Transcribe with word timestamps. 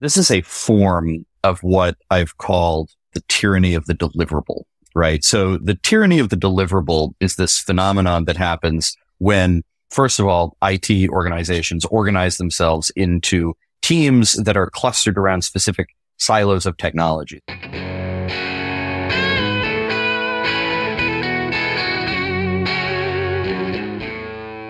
This 0.00 0.16
is 0.16 0.30
a 0.30 0.42
form 0.42 1.26
of 1.42 1.58
what 1.58 1.96
I've 2.08 2.38
called 2.38 2.90
the 3.14 3.22
tyranny 3.26 3.74
of 3.74 3.86
the 3.86 3.94
deliverable, 3.94 4.62
right? 4.94 5.24
So 5.24 5.56
the 5.56 5.74
tyranny 5.74 6.20
of 6.20 6.28
the 6.28 6.36
deliverable 6.36 7.14
is 7.18 7.34
this 7.34 7.58
phenomenon 7.58 8.24
that 8.26 8.36
happens 8.36 8.96
when, 9.18 9.64
first 9.90 10.20
of 10.20 10.26
all, 10.26 10.56
IT 10.62 11.10
organizations 11.10 11.84
organize 11.86 12.36
themselves 12.36 12.92
into 12.94 13.56
teams 13.82 14.34
that 14.34 14.56
are 14.56 14.70
clustered 14.70 15.18
around 15.18 15.42
specific 15.42 15.88
silos 16.16 16.64
of 16.64 16.76
technology. 16.76 17.42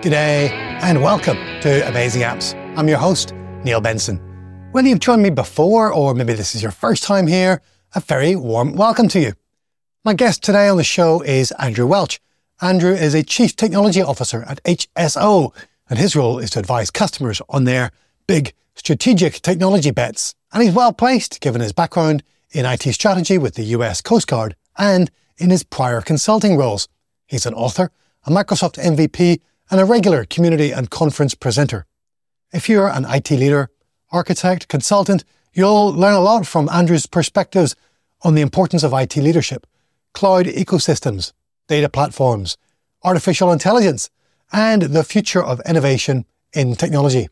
G'day 0.01 0.49
and 0.81 1.03
welcome 1.03 1.37
to 1.61 1.87
Amazing 1.87 2.23
Apps. 2.23 2.55
I'm 2.75 2.87
your 2.87 2.97
host, 2.97 3.35
Neil 3.63 3.79
Benson. 3.79 4.28
Whether 4.71 4.89
you've 4.89 4.99
joined 4.99 5.23
me 5.23 5.31
before 5.31 5.91
or 5.91 6.13
maybe 6.13 6.33
this 6.33 6.53
is 6.53 6.61
your 6.61 6.71
first 6.71 7.01
time 7.01 7.25
here, 7.25 7.63
a 7.95 7.99
very 8.01 8.35
warm 8.35 8.75
welcome 8.75 9.07
to 9.07 9.19
you. 9.19 9.33
My 10.05 10.13
guest 10.13 10.43
today 10.43 10.67
on 10.67 10.77
the 10.77 10.83
show 10.83 11.21
is 11.21 11.51
Andrew 11.53 11.87
Welch. 11.87 12.21
Andrew 12.61 12.93
is 12.93 13.15
a 13.15 13.23
Chief 13.23 13.55
Technology 13.55 14.03
Officer 14.03 14.43
at 14.43 14.63
HSO, 14.65 15.55
and 15.89 15.97
his 15.97 16.15
role 16.15 16.37
is 16.37 16.51
to 16.51 16.59
advise 16.59 16.91
customers 16.91 17.41
on 17.49 17.63
their 17.63 17.89
big 18.27 18.53
strategic 18.75 19.41
technology 19.41 19.89
bets. 19.89 20.35
And 20.53 20.61
he's 20.61 20.75
well 20.75 20.93
placed 20.93 21.41
given 21.41 21.61
his 21.61 21.73
background 21.73 22.21
in 22.51 22.67
IT 22.67 22.83
strategy 22.93 23.39
with 23.39 23.55
the 23.55 23.63
US 23.63 24.01
Coast 24.01 24.27
Guard 24.27 24.55
and 24.77 25.09
in 25.39 25.49
his 25.49 25.63
prior 25.63 25.99
consulting 25.99 26.57
roles. 26.57 26.87
He's 27.25 27.47
an 27.47 27.55
author, 27.55 27.89
a 28.23 28.29
Microsoft 28.29 28.77
MVP, 28.77 29.41
and 29.71 29.81
a 29.81 29.85
regular 29.85 30.25
community 30.25 30.69
and 30.69 30.91
conference 30.91 31.33
presenter. 31.33 31.87
If 32.53 32.69
you're 32.69 32.87
an 32.87 33.05
IT 33.05 33.31
leader, 33.31 33.71
architect, 34.11 34.67
consultant, 34.67 35.23
you'll 35.53 35.93
learn 35.93 36.13
a 36.13 36.19
lot 36.19 36.45
from 36.45 36.69
Andrew's 36.69 37.05
perspectives 37.05 37.75
on 38.21 38.35
the 38.35 38.41
importance 38.41 38.83
of 38.83 38.93
IT 38.93 39.15
leadership, 39.17 39.65
cloud 40.13 40.45
ecosystems, 40.45 41.33
data 41.67 41.89
platforms, 41.89 42.57
artificial 43.03 43.51
intelligence, 43.51 44.09
and 44.51 44.81
the 44.81 45.03
future 45.03 45.43
of 45.43 45.61
innovation 45.67 46.25
in 46.53 46.75
technology. 46.75 47.29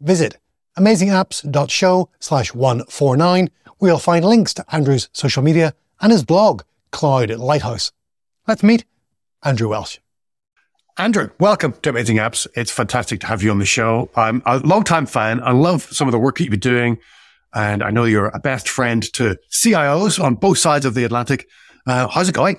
Visit 0.00 0.36
amazingapps.show 0.76 2.08
slash 2.20 2.54
149 2.54 3.50
where 3.78 3.90
you'll 3.90 3.98
find 3.98 4.24
links 4.24 4.54
to 4.54 4.64
Andrew's 4.74 5.08
social 5.12 5.42
media 5.42 5.74
and 6.00 6.12
his 6.12 6.24
blog, 6.24 6.62
Cloud 6.90 7.30
Lighthouse. 7.30 7.92
Let's 8.46 8.62
meet 8.62 8.84
Andrew 9.42 9.68
Welch. 9.68 10.00
Andrew, 11.00 11.30
welcome 11.38 11.74
to 11.82 11.90
Amazing 11.90 12.16
Apps. 12.16 12.48
It's 12.56 12.72
fantastic 12.72 13.20
to 13.20 13.28
have 13.28 13.40
you 13.40 13.52
on 13.52 13.60
the 13.60 13.64
show. 13.64 14.10
I'm 14.16 14.42
a 14.44 14.58
long-time 14.58 15.06
fan. 15.06 15.40
I 15.40 15.52
love 15.52 15.82
some 15.82 16.08
of 16.08 16.12
the 16.12 16.18
work 16.18 16.38
that 16.38 16.42
you've 16.42 16.50
been 16.50 16.58
doing. 16.58 16.98
And 17.54 17.84
I 17.84 17.90
know 17.90 18.02
you're 18.02 18.32
a 18.34 18.40
best 18.40 18.68
friend 18.68 19.00
to 19.12 19.36
CIOs 19.52 20.20
on 20.20 20.34
both 20.34 20.58
sides 20.58 20.84
of 20.84 20.94
the 20.94 21.04
Atlantic. 21.04 21.46
Uh, 21.86 22.08
how's 22.08 22.28
it 22.28 22.34
going? 22.34 22.58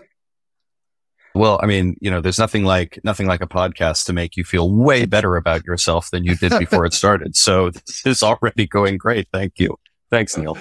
Well, 1.35 1.59
I 1.61 1.65
mean, 1.65 1.97
you 1.99 2.09
know, 2.09 2.21
there's 2.21 2.39
nothing 2.39 2.63
like 2.63 2.97
nothing 3.03 3.27
like 3.27 3.41
a 3.41 3.47
podcast 3.47 4.05
to 4.05 4.13
make 4.13 4.37
you 4.37 4.45
feel 4.45 4.71
way 4.71 5.05
better 5.05 5.35
about 5.35 5.65
yourself 5.65 6.09
than 6.09 6.23
you 6.23 6.35
did 6.35 6.57
before 6.57 6.85
it 6.85 6.93
started. 7.03 7.35
So 7.35 7.71
this 7.71 8.05
is 8.05 8.23
already 8.23 8.67
going 8.67 8.97
great. 8.97 9.27
Thank 9.33 9.59
you. 9.59 9.75
Thanks, 10.09 10.37
Neil. 10.37 10.57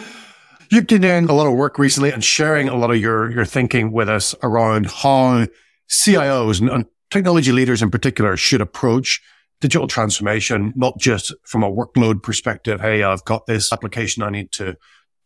You've 0.68 0.88
been 0.88 1.02
doing 1.02 1.26
a 1.26 1.32
lot 1.32 1.46
of 1.46 1.54
work 1.54 1.78
recently 1.78 2.10
and 2.10 2.24
sharing 2.24 2.68
a 2.68 2.76
lot 2.76 2.90
of 2.90 2.98
your 2.98 3.30
your 3.30 3.44
thinking 3.44 3.92
with 3.92 4.08
us 4.08 4.34
around 4.42 4.90
how 4.90 5.46
CIOs 5.88 6.60
and, 6.60 6.70
and 6.70 6.86
technology 7.10 7.52
leaders 7.52 7.82
in 7.82 7.90
particular 7.90 8.36
should 8.36 8.60
approach 8.60 9.20
digital 9.60 9.88
transformation, 9.88 10.72
not 10.76 10.98
just 10.98 11.34
from 11.44 11.62
a 11.62 11.70
workload 11.70 12.22
perspective. 12.22 12.80
Hey, 12.80 13.02
I've 13.02 13.24
got 13.24 13.46
this 13.46 13.72
application 13.72 14.22
I 14.22 14.30
need 14.30 14.52
to, 14.52 14.76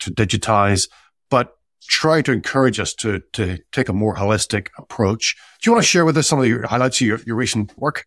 to 0.00 0.10
digitize, 0.10 0.88
but 1.30 1.54
try 1.88 2.22
to 2.22 2.32
encourage 2.32 2.78
us 2.80 2.94
to, 2.94 3.20
to 3.34 3.58
take 3.72 3.88
a 3.88 3.92
more 3.92 4.14
holistic 4.14 4.68
approach. 4.78 5.36
Do 5.60 5.68
you 5.68 5.72
want 5.72 5.84
to 5.84 5.88
share 5.88 6.04
with 6.04 6.16
us 6.16 6.26
some 6.28 6.38
of 6.38 6.46
your 6.46 6.66
highlights 6.66 7.00
of 7.00 7.06
your, 7.06 7.20
your 7.26 7.36
recent 7.36 7.76
work? 7.76 8.06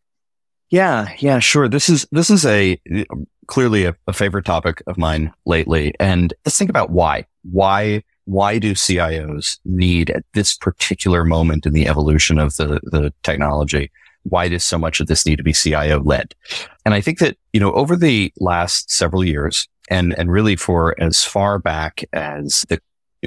Yeah, 0.69 1.13
yeah, 1.19 1.39
sure. 1.39 1.69
This 1.69 1.89
is, 1.89 2.07
this 2.11 2.29
is 2.29 2.45
a 2.45 2.79
clearly 3.47 3.85
a, 3.85 3.95
a 4.07 4.13
favorite 4.13 4.45
topic 4.45 4.81
of 4.87 4.97
mine 4.97 5.31
lately. 5.45 5.93
And 5.99 6.33
let's 6.43 6.57
think 6.57 6.71
about 6.71 6.89
why, 6.89 7.27
why 7.43 8.03
why 8.25 8.59
do 8.59 8.73
CIOs 8.73 9.59
need 9.65 10.09
at 10.09 10.23
this 10.33 10.55
particular 10.55 11.23
moment 11.23 11.65
in 11.65 11.73
the 11.73 11.87
evolution 11.87 12.39
of 12.39 12.55
the, 12.57 12.79
the 12.83 13.13
technology? 13.23 13.91
Why 14.23 14.49
does 14.49 14.63
so 14.63 14.77
much 14.77 14.99
of 14.99 15.07
this 15.07 15.25
need 15.25 15.37
to 15.37 15.43
be 15.43 15.53
CIO 15.53 16.01
led? 16.01 16.33
And 16.83 16.93
I 16.93 17.01
think 17.01 17.19
that, 17.19 17.37
you 17.53 17.59
know, 17.59 17.71
over 17.73 17.95
the 17.95 18.33
last 18.39 18.89
several 18.89 19.23
years 19.23 19.67
and, 19.89 20.17
and 20.17 20.31
really 20.31 20.55
for 20.55 20.99
as 20.99 21.23
far 21.23 21.59
back 21.59 22.03
as 22.11 22.65
the, 22.67 22.79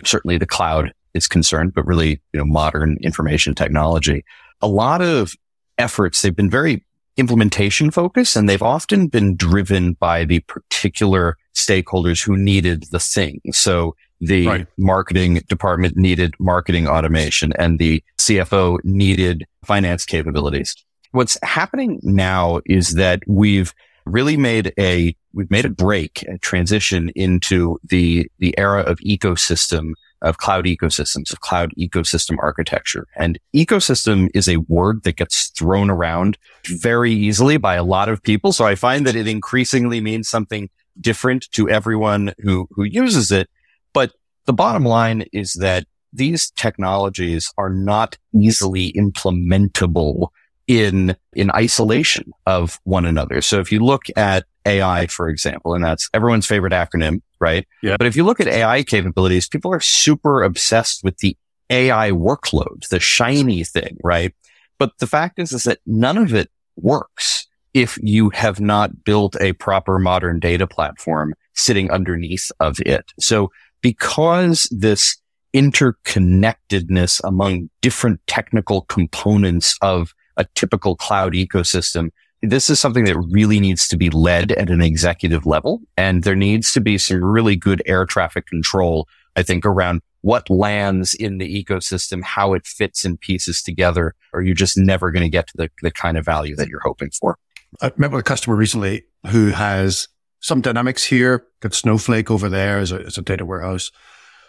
certainly 0.04 0.38
the 0.38 0.46
cloud 0.46 0.92
is 1.14 1.28
concerned, 1.28 1.74
but 1.74 1.86
really, 1.86 2.20
you 2.32 2.38
know, 2.38 2.44
modern 2.44 2.98
information 3.00 3.54
technology, 3.54 4.24
a 4.60 4.68
lot 4.68 5.00
of 5.00 5.34
efforts, 5.78 6.22
they've 6.22 6.34
been 6.34 6.50
very 6.50 6.84
implementation 7.16 7.90
focused 7.90 8.36
and 8.36 8.48
they've 8.48 8.62
often 8.62 9.08
been 9.08 9.36
driven 9.36 9.92
by 9.94 10.24
the 10.24 10.40
particular 10.40 11.36
stakeholders 11.58 12.24
who 12.24 12.36
needed 12.36 12.84
the 12.90 13.00
thing. 13.00 13.40
So 13.52 13.96
the 14.20 14.46
right. 14.46 14.66
marketing 14.76 15.42
department 15.48 15.96
needed 15.96 16.34
marketing 16.38 16.88
automation 16.88 17.52
and 17.58 17.78
the 17.78 18.02
CFO 18.18 18.78
needed 18.84 19.46
finance 19.64 20.04
capabilities. 20.04 20.74
What's 21.12 21.38
happening 21.42 22.00
now 22.02 22.60
is 22.66 22.94
that 22.94 23.22
we've 23.26 23.72
really 24.04 24.36
made 24.36 24.72
a, 24.78 25.14
we've 25.32 25.50
made 25.50 25.64
a 25.64 25.70
break, 25.70 26.22
a 26.28 26.38
transition 26.38 27.10
into 27.14 27.78
the, 27.84 28.30
the 28.38 28.56
era 28.58 28.82
of 28.82 28.98
ecosystem 28.98 29.92
of 30.22 30.38
cloud 30.38 30.64
ecosystems, 30.64 31.32
of 31.32 31.40
cloud 31.40 31.72
ecosystem 31.78 32.36
architecture. 32.40 33.06
And 33.16 33.38
ecosystem 33.54 34.28
is 34.34 34.48
a 34.48 34.56
word 34.56 35.04
that 35.04 35.16
gets 35.16 35.50
thrown 35.50 35.90
around 35.90 36.38
very 36.66 37.12
easily 37.12 37.56
by 37.56 37.76
a 37.76 37.84
lot 37.84 38.08
of 38.08 38.22
people. 38.22 38.52
So 38.52 38.64
I 38.64 38.74
find 38.74 39.06
that 39.06 39.16
it 39.16 39.28
increasingly 39.28 40.00
means 40.00 40.28
something 40.28 40.70
different 41.00 41.50
to 41.52 41.68
everyone 41.68 42.34
who, 42.40 42.68
who 42.72 42.84
uses 42.84 43.30
it. 43.30 43.48
But 43.92 44.12
the 44.46 44.52
bottom 44.52 44.84
line 44.84 45.24
is 45.32 45.54
that 45.54 45.86
these 46.12 46.50
technologies 46.52 47.52
are 47.58 47.70
not 47.70 48.16
easily 48.34 48.92
implementable 48.92 50.28
in, 50.66 51.16
in 51.32 51.50
isolation 51.52 52.32
of 52.46 52.78
one 52.84 53.04
another. 53.04 53.40
So 53.40 53.60
if 53.60 53.72
you 53.72 53.80
look 53.80 54.04
at 54.16 54.44
AI, 54.66 55.06
for 55.06 55.28
example, 55.28 55.74
and 55.74 55.82
that's 55.82 56.08
everyone's 56.12 56.46
favorite 56.46 56.72
acronym, 56.72 57.22
right? 57.40 57.66
Yeah. 57.82 57.96
But 57.96 58.06
if 58.06 58.16
you 58.16 58.24
look 58.24 58.40
at 58.40 58.48
AI 58.48 58.82
capabilities, 58.82 59.48
people 59.48 59.72
are 59.72 59.80
super 59.80 60.42
obsessed 60.42 61.02
with 61.02 61.18
the 61.18 61.36
AI 61.70 62.10
workload, 62.10 62.88
the 62.88 63.00
shiny 63.00 63.64
thing, 63.64 63.98
right? 64.02 64.34
But 64.78 64.92
the 64.98 65.06
fact 65.06 65.38
is, 65.38 65.52
is 65.52 65.64
that 65.64 65.78
none 65.86 66.18
of 66.18 66.34
it 66.34 66.50
works 66.76 67.37
if 67.74 67.98
you 68.02 68.30
have 68.30 68.60
not 68.60 69.04
built 69.04 69.36
a 69.40 69.52
proper 69.54 69.98
modern 69.98 70.40
data 70.40 70.66
platform 70.66 71.34
sitting 71.54 71.90
underneath 71.90 72.50
of 72.60 72.80
it. 72.80 73.12
So 73.18 73.50
because 73.82 74.68
this 74.70 75.16
interconnectedness 75.54 77.20
among 77.24 77.70
different 77.80 78.20
technical 78.26 78.82
components 78.82 79.76
of 79.82 80.14
a 80.36 80.46
typical 80.54 80.96
cloud 80.96 81.32
ecosystem, 81.32 82.10
this 82.42 82.70
is 82.70 82.78
something 82.78 83.04
that 83.04 83.18
really 83.30 83.58
needs 83.58 83.88
to 83.88 83.96
be 83.96 84.10
led 84.10 84.52
at 84.52 84.70
an 84.70 84.80
executive 84.80 85.46
level. 85.46 85.80
And 85.96 86.22
there 86.22 86.36
needs 86.36 86.72
to 86.72 86.80
be 86.80 86.96
some 86.98 87.24
really 87.24 87.56
good 87.56 87.82
air 87.86 88.06
traffic 88.06 88.46
control, 88.46 89.08
I 89.34 89.42
think, 89.42 89.66
around 89.66 90.02
what 90.20 90.50
lands 90.50 91.14
in 91.14 91.38
the 91.38 91.64
ecosystem, 91.64 92.22
how 92.22 92.54
it 92.54 92.66
fits 92.66 93.04
in 93.04 93.16
pieces 93.16 93.62
together, 93.62 94.14
or 94.32 94.42
you're 94.42 94.54
just 94.54 94.76
never 94.76 95.10
going 95.10 95.24
to 95.24 95.28
get 95.28 95.46
to 95.48 95.56
the, 95.56 95.70
the 95.82 95.90
kind 95.90 96.16
of 96.16 96.24
value 96.24 96.56
that 96.56 96.68
you're 96.68 96.80
hoping 96.80 97.10
for. 97.10 97.38
I 97.80 97.92
met 97.96 98.10
with 98.10 98.20
a 98.20 98.24
customer 98.24 98.56
recently 98.56 99.04
who 99.30 99.48
has 99.48 100.08
some 100.40 100.60
dynamics 100.60 101.04
here, 101.04 101.46
got 101.60 101.74
Snowflake 101.74 102.30
over 102.30 102.48
there 102.48 102.78
as 102.78 102.92
a, 102.92 103.00
as 103.00 103.18
a 103.18 103.22
data 103.22 103.44
warehouse. 103.44 103.90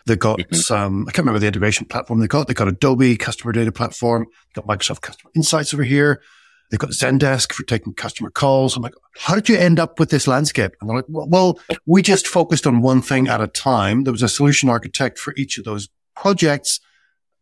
They 0.05 0.15
got 0.15 0.39
mm-hmm. 0.39 0.55
some, 0.55 1.05
I 1.07 1.11
can't 1.11 1.19
remember 1.19 1.39
the 1.39 1.47
integration 1.47 1.85
platform 1.85 2.19
they 2.19 2.27
got. 2.27 2.47
They 2.47 2.53
got 2.53 2.67
Adobe 2.67 3.17
customer 3.17 3.51
data 3.51 3.71
platform. 3.71 4.27
Got 4.53 4.67
Microsoft 4.67 5.01
customer 5.01 5.31
insights 5.35 5.73
over 5.73 5.83
here. 5.83 6.21
They've 6.69 6.79
got 6.79 6.91
Zendesk 6.91 7.51
for 7.51 7.63
taking 7.63 7.93
customer 7.93 8.29
calls. 8.29 8.75
I'm 8.75 8.83
like, 8.83 8.93
how 9.17 9.35
did 9.35 9.49
you 9.49 9.57
end 9.57 9.79
up 9.79 9.99
with 9.99 10.11
this 10.11 10.27
landscape? 10.27 10.73
And 10.79 10.89
they're 10.89 10.97
like, 10.97 11.05
well, 11.09 11.27
well, 11.27 11.59
we 11.85 12.01
just 12.01 12.27
focused 12.27 12.67
on 12.67 12.81
one 12.81 13.01
thing 13.01 13.27
at 13.27 13.41
a 13.41 13.47
time. 13.47 14.03
There 14.03 14.13
was 14.13 14.21
a 14.21 14.29
solution 14.29 14.69
architect 14.69 15.17
for 15.17 15.33
each 15.35 15.57
of 15.57 15.65
those 15.65 15.89
projects. 16.15 16.79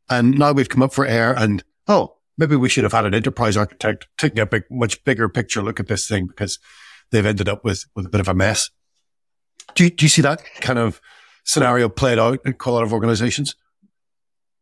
And 0.09 0.39
now 0.39 0.53
we've 0.53 0.69
come 0.69 0.81
up 0.81 0.93
for 0.93 1.05
air 1.05 1.33
and, 1.37 1.63
oh, 1.87 2.16
maybe 2.37 2.55
we 2.55 2.69
should 2.69 2.83
have 2.83 2.93
had 2.93 3.05
an 3.05 3.13
enterprise 3.13 3.57
architect 3.57 4.07
taking 4.17 4.39
a 4.39 4.45
big, 4.45 4.63
much 4.69 5.03
bigger 5.03 5.27
picture 5.27 5.61
look 5.61 5.79
at 5.79 5.87
this 5.87 6.07
thing 6.07 6.27
because 6.27 6.59
they've 7.11 7.25
ended 7.25 7.49
up 7.49 7.63
with, 7.63 7.85
with 7.95 8.05
a 8.05 8.09
bit 8.09 8.21
of 8.21 8.27
a 8.27 8.33
mess. 8.33 8.69
Do 9.75 9.85
you, 9.85 9.89
do 9.89 10.05
you 10.05 10.09
see 10.09 10.21
that 10.21 10.43
kind 10.61 10.79
of 10.79 11.01
scenario 11.43 11.89
played 11.89 12.19
out 12.19 12.39
in 12.45 12.55
a 12.63 12.69
lot 12.71 12.83
of 12.83 12.93
organizations? 12.93 13.55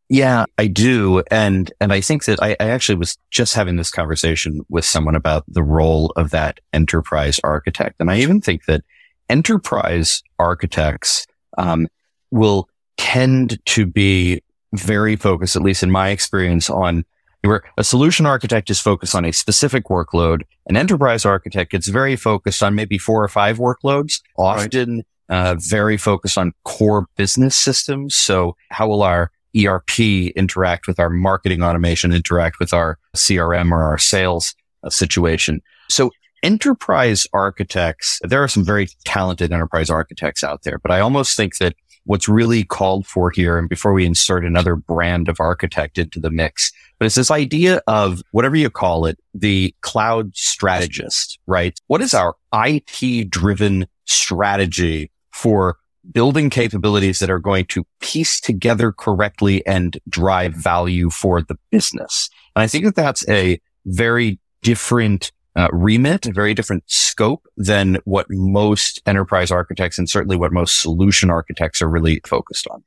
Yeah, 0.07 0.45
I 0.57 0.67
do. 0.67 1.23
And, 1.31 1.71
and 1.81 1.91
I 1.91 1.99
think 1.99 2.25
that 2.25 2.41
I, 2.41 2.51
I, 2.59 2.69
actually 2.69 2.95
was 2.95 3.17
just 3.31 3.55
having 3.55 3.75
this 3.75 3.89
conversation 3.89 4.61
with 4.69 4.85
someone 4.85 5.15
about 5.15 5.43
the 5.47 5.63
role 5.63 6.13
of 6.15 6.29
that 6.29 6.59
enterprise 6.73 7.39
architect. 7.43 7.95
And 7.99 8.11
I 8.11 8.19
even 8.19 8.39
think 8.39 8.65
that 8.65 8.83
enterprise 9.29 10.21
architects 10.37 11.25
um, 11.57 11.87
will 12.29 12.69
tend 12.97 13.57
to 13.65 13.87
be 13.87 14.43
very 14.73 15.15
focused, 15.15 15.55
at 15.55 15.63
least 15.63 15.81
in 15.81 15.89
my 15.89 16.09
experience, 16.09 16.69
on 16.69 17.03
where 17.47 17.63
a 17.77 17.83
solution 17.83 18.25
architect 18.25 18.69
is 18.69 18.79
focused 18.79 19.15
on 19.15 19.25
a 19.25 19.31
specific 19.31 19.85
workload. 19.85 20.43
An 20.67 20.77
enterprise 20.77 21.25
architect 21.25 21.71
gets 21.71 21.87
very 21.87 22.15
focused 22.15 22.63
on 22.63 22.75
maybe 22.75 22.97
four 22.97 23.23
or 23.23 23.27
five 23.27 23.57
workloads, 23.57 24.21
often 24.37 25.03
right. 25.29 25.49
uh, 25.49 25.55
very 25.59 25.97
focused 25.97 26.37
on 26.37 26.53
core 26.63 27.07
business 27.15 27.55
systems. 27.55 28.15
So 28.15 28.55
how 28.69 28.87
will 28.87 29.03
our 29.03 29.31
ERP 29.55 29.99
interact 30.35 30.87
with 30.87 30.99
our 30.99 31.09
marketing 31.09 31.63
automation, 31.63 32.11
interact 32.11 32.59
with 32.59 32.73
our 32.73 32.97
CRM 33.15 33.71
or 33.71 33.83
our 33.83 33.97
sales 33.97 34.55
uh, 34.83 34.89
situation? 34.89 35.61
So 35.89 36.11
enterprise 36.43 37.25
architects, 37.33 38.19
there 38.21 38.43
are 38.43 38.47
some 38.47 38.63
very 38.63 38.87
talented 39.03 39.51
enterprise 39.51 39.89
architects 39.89 40.43
out 40.43 40.63
there, 40.63 40.77
but 40.77 40.91
I 40.91 40.99
almost 40.99 41.35
think 41.35 41.57
that 41.57 41.75
what's 42.05 42.29
really 42.29 42.63
called 42.63 43.05
for 43.05 43.29
here, 43.29 43.57
and 43.57 43.67
before 43.67 43.93
we 43.93 44.05
insert 44.05 44.45
another 44.45 44.75
brand 44.75 45.27
of 45.27 45.39
architect 45.39 45.97
into 45.97 46.19
the 46.19 46.29
mix, 46.29 46.71
but 46.97 47.05
it's 47.05 47.15
this 47.15 47.31
idea 47.31 47.81
of 47.87 48.21
whatever 48.31 48.55
you 48.55 48.69
call 48.69 49.05
it, 49.05 49.19
the 49.33 49.75
cloud 49.81 50.35
strategist, 50.35 51.39
right? 51.47 51.79
What 51.87 52.01
is 52.01 52.13
our 52.13 52.35
IT 52.53 53.29
driven 53.29 53.87
strategy 54.05 55.11
for 55.33 55.77
building 56.11 56.49
capabilities 56.49 57.19
that 57.19 57.29
are 57.29 57.39
going 57.39 57.65
to 57.65 57.85
piece 57.99 58.39
together 58.39 58.91
correctly 58.91 59.65
and 59.65 59.97
drive 60.07 60.53
value 60.53 61.09
for 61.09 61.41
the 61.41 61.57
business? 61.71 62.29
And 62.55 62.63
I 62.63 62.67
think 62.67 62.85
that 62.85 62.95
that's 62.95 63.27
a 63.27 63.59
very 63.85 64.39
different 64.61 65.31
uh, 65.55 65.69
remit, 65.71 66.25
a 66.25 66.33
very 66.33 66.53
different 66.53 66.83
scope 66.87 67.47
than 67.55 67.97
what 68.05 68.27
most 68.29 69.01
enterprise 69.05 69.51
architects 69.51 69.97
and 69.97 70.09
certainly 70.09 70.35
what 70.35 70.51
most 70.51 70.81
solution 70.81 71.29
architects 71.29 71.81
are 71.81 71.89
really 71.89 72.21
focused 72.25 72.67
on. 72.67 72.83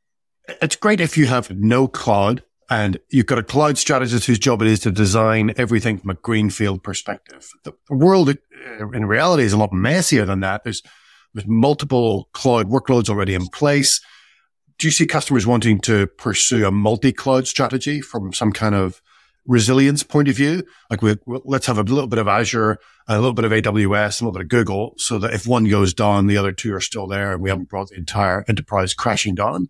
It's 0.61 0.77
great 0.77 1.01
if 1.01 1.17
you 1.17 1.27
have 1.27 1.51
no 1.51 1.89
cloud 1.89 2.43
and 2.71 2.99
you've 3.11 3.27
got 3.27 3.39
a 3.39 3.43
cloud 3.43 3.79
strategist 3.79 4.27
whose 4.27 4.39
job 4.39 4.61
it 4.61 4.69
is 4.69 4.81
to 4.81 4.91
design 4.91 5.55
everything 5.57 5.99
from 5.99 6.11
a 6.11 6.15
greenfield 6.15 6.83
perspective. 6.83 7.49
The 7.65 7.73
world 7.89 8.29
uh, 8.29 8.91
in 8.91 9.07
reality 9.07 9.45
is 9.45 9.53
a 9.53 9.59
lot 9.59 9.73
messier 9.73 10.27
than 10.27 10.41
that. 10.41 10.65
There's, 10.65 10.83
there's 11.33 11.47
multiple 11.47 12.29
cloud 12.33 12.69
workloads 12.69 13.09
already 13.09 13.35
in 13.35 13.47
place. 13.47 14.01
Do 14.79 14.87
you 14.87 14.91
see 14.91 15.07
customers 15.07 15.47
wanting 15.47 15.81
to 15.81 16.07
pursue 16.07 16.67
a 16.67 16.71
multi-cloud 16.71 17.49
strategy 17.49 18.01
from 18.01 18.33
some 18.33 18.53
kind 18.53 18.75
of 18.75 19.01
resilience 19.47 20.03
point 20.03 20.29
of 20.29 20.37
view. 20.37 20.63
Like 20.91 21.03
we, 21.03 21.17
let's 21.27 21.67
have 21.67 21.79
a 21.79 21.83
little 21.83 22.07
bit 22.07 22.19
of 22.19 22.29
Azure, 22.29 22.79
a 23.07 23.17
little 23.17 23.33
bit 23.33 23.45
of 23.45 23.53
AWS, 23.53 24.21
a 24.21 24.25
little 24.25 24.33
bit 24.33 24.43
of 24.43 24.49
Google, 24.49 24.95
so 24.97 25.19
that 25.19 25.33
if 25.33 25.47
one 25.47 25.65
goes 25.65 25.95
down, 25.95 26.27
the 26.27 26.37
other 26.37 26.53
two 26.53 26.75
are 26.75 26.81
still 26.81 27.07
there, 27.07 27.33
and 27.33 27.43
we 27.43 27.51
haven't 27.51 27.69
brought 27.69 27.89
the 27.89 27.97
entire 27.97 28.45
enterprise 28.49 28.95
crashing 28.95 29.35
down. 29.35 29.69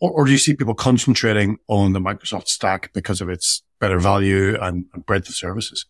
Or, 0.00 0.10
or 0.10 0.24
do 0.24 0.32
you 0.32 0.38
see 0.38 0.54
people 0.54 0.74
concentrating 0.74 1.58
on 1.68 1.92
the 1.92 2.00
Microsoft 2.00 2.48
stack 2.48 2.92
because 2.92 3.20
of 3.20 3.28
its 3.28 3.62
better 3.80 3.98
value 3.98 4.56
and, 4.60 4.86
and 4.92 5.06
breadth 5.06 5.28
of 5.28 5.34
services? 5.34 5.86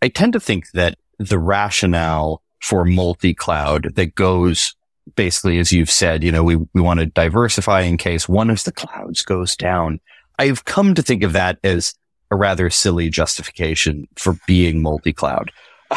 I 0.00 0.08
tend 0.08 0.34
to 0.34 0.40
think 0.40 0.70
that 0.72 0.98
the 1.18 1.38
rationale 1.38 2.42
for 2.60 2.84
multi-cloud 2.84 3.94
that 3.94 4.14
goes 4.14 4.74
basically, 5.14 5.58
as 5.58 5.72
you've 5.72 5.90
said, 5.90 6.22
you 6.22 6.30
know, 6.30 6.44
we, 6.44 6.56
we 6.74 6.80
want 6.80 7.00
to 7.00 7.06
diversify 7.06 7.82
in 7.82 7.96
case 7.96 8.28
one 8.28 8.50
of 8.50 8.62
the 8.64 8.72
clouds 8.72 9.22
goes 9.22 9.56
down 9.56 10.00
I've 10.38 10.64
come 10.64 10.94
to 10.94 11.02
think 11.02 11.22
of 11.22 11.32
that 11.32 11.58
as 11.64 11.94
a 12.30 12.36
rather 12.36 12.70
silly 12.70 13.08
justification 13.08 14.06
for 14.16 14.38
being 14.46 14.82
multi-cloud. 14.82 15.50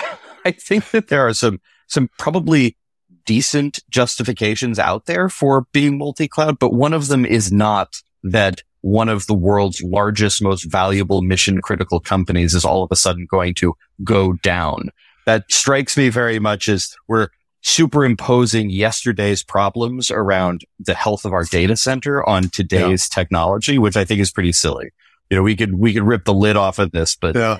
I 0.45 0.51
think 0.51 0.91
that 0.91 1.09
there 1.09 1.27
are 1.27 1.33
some, 1.33 1.59
some 1.87 2.09
probably 2.17 2.77
decent 3.25 3.79
justifications 3.89 4.79
out 4.79 5.05
there 5.05 5.29
for 5.29 5.65
being 5.71 5.97
multi-cloud, 5.97 6.57
but 6.59 6.73
one 6.73 6.93
of 6.93 7.07
them 7.07 7.25
is 7.25 7.51
not 7.51 8.01
that 8.23 8.63
one 8.81 9.09
of 9.09 9.27
the 9.27 9.33
world's 9.33 9.81
largest, 9.83 10.41
most 10.41 10.63
valuable 10.63 11.21
mission 11.21 11.61
critical 11.61 11.99
companies 11.99 12.55
is 12.55 12.65
all 12.65 12.83
of 12.83 12.91
a 12.91 12.95
sudden 12.95 13.27
going 13.29 13.53
to 13.55 13.75
go 14.03 14.33
down. 14.33 14.89
That 15.25 15.51
strikes 15.51 15.95
me 15.95 16.09
very 16.09 16.39
much 16.39 16.67
as 16.67 16.95
we're 17.07 17.27
superimposing 17.61 18.69
yesterday's 18.69 19.43
problems 19.43 20.09
around 20.11 20.65
the 20.79 20.93
health 20.93 21.25
of 21.25 21.33
our 21.33 21.45
data 21.45 21.75
center 21.75 22.27
on 22.27 22.49
today's 22.49 23.07
yeah. 23.09 23.15
technology, 23.15 23.77
which 23.77 23.95
I 23.95 24.03
think 24.03 24.19
is 24.19 24.31
pretty 24.31 24.51
silly. 24.51 24.91
You 25.29 25.37
know, 25.37 25.43
we 25.43 25.55
could, 25.55 25.75
we 25.75 25.93
could 25.93 26.03
rip 26.03 26.25
the 26.25 26.33
lid 26.33 26.57
off 26.57 26.79
of 26.79 26.91
this, 26.91 27.15
but 27.15 27.35
yeah. 27.35 27.59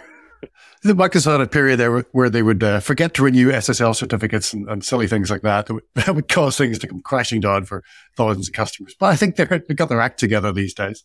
The 0.84 0.94
Microsoft 0.94 1.34
had 1.34 1.42
a 1.42 1.48
period 1.48 1.78
there 1.78 2.00
where 2.12 2.30
they 2.30 2.42
would 2.42 2.64
uh, 2.64 2.80
forget 2.80 3.14
to 3.14 3.24
renew 3.24 3.52
SSL 3.52 3.96
certificates 3.96 4.52
and, 4.52 4.68
and 4.68 4.84
silly 4.84 5.08
things 5.08 5.30
like 5.30 5.44
that. 5.44 5.68
That 5.68 5.74
would, 5.76 5.84
that 5.96 6.16
would, 6.16 6.28
cause 6.28 6.58
things 6.58 6.80
to 6.80 6.88
come 6.88 7.02
crashing 7.02 7.40
down 7.40 7.66
for 7.66 7.84
thousands 8.18 8.48
of 8.48 8.56
customers. 8.56 8.96
But 9.00 9.08
I 9.08 9.16
think 9.16 9.36
they're, 9.36 9.46
they've 9.46 9.78
got 9.78 9.90
their 9.90 10.02
act 10.02 10.20
together 10.20 10.52
these 10.52 10.74
days. 10.74 11.04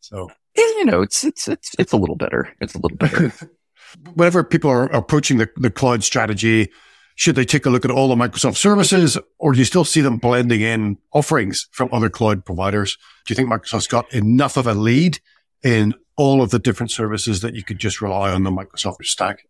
So, 0.00 0.30
yeah, 0.56 0.64
you 0.64 0.86
know, 0.86 1.02
it's, 1.02 1.24
it's, 1.24 1.46
it's, 1.46 1.72
it's 1.78 1.92
a 1.92 1.98
little 1.98 2.16
better. 2.16 2.54
It's 2.62 2.74
a 2.74 2.78
little 2.78 2.96
better. 2.96 3.32
Whenever 4.14 4.44
people 4.44 4.70
are 4.70 4.84
approaching 4.84 5.36
the, 5.36 5.50
the 5.56 5.70
cloud 5.70 6.04
strategy, 6.04 6.70
should 7.18 7.34
they 7.34 7.44
take 7.44 7.66
a 7.66 7.70
look 7.70 7.84
at 7.84 7.90
all 7.90 8.06
the 8.06 8.14
Microsoft 8.14 8.56
services 8.56 9.18
or 9.40 9.52
do 9.52 9.58
you 9.58 9.64
still 9.64 9.84
see 9.84 10.00
them 10.00 10.18
blending 10.18 10.60
in 10.60 10.98
offerings 11.12 11.66
from 11.72 11.88
other 11.90 12.08
cloud 12.08 12.44
providers? 12.44 12.96
Do 13.26 13.32
you 13.32 13.34
think 13.34 13.48
Microsoft's 13.48 13.88
got 13.88 14.10
enough 14.14 14.56
of 14.56 14.68
a 14.68 14.74
lead 14.74 15.18
in 15.64 15.94
all 16.16 16.42
of 16.42 16.50
the 16.50 16.60
different 16.60 16.92
services 16.92 17.40
that 17.40 17.56
you 17.56 17.64
could 17.64 17.80
just 17.80 18.00
rely 18.00 18.30
on 18.30 18.44
the 18.44 18.52
Microsoft 18.52 19.04
stack? 19.04 19.48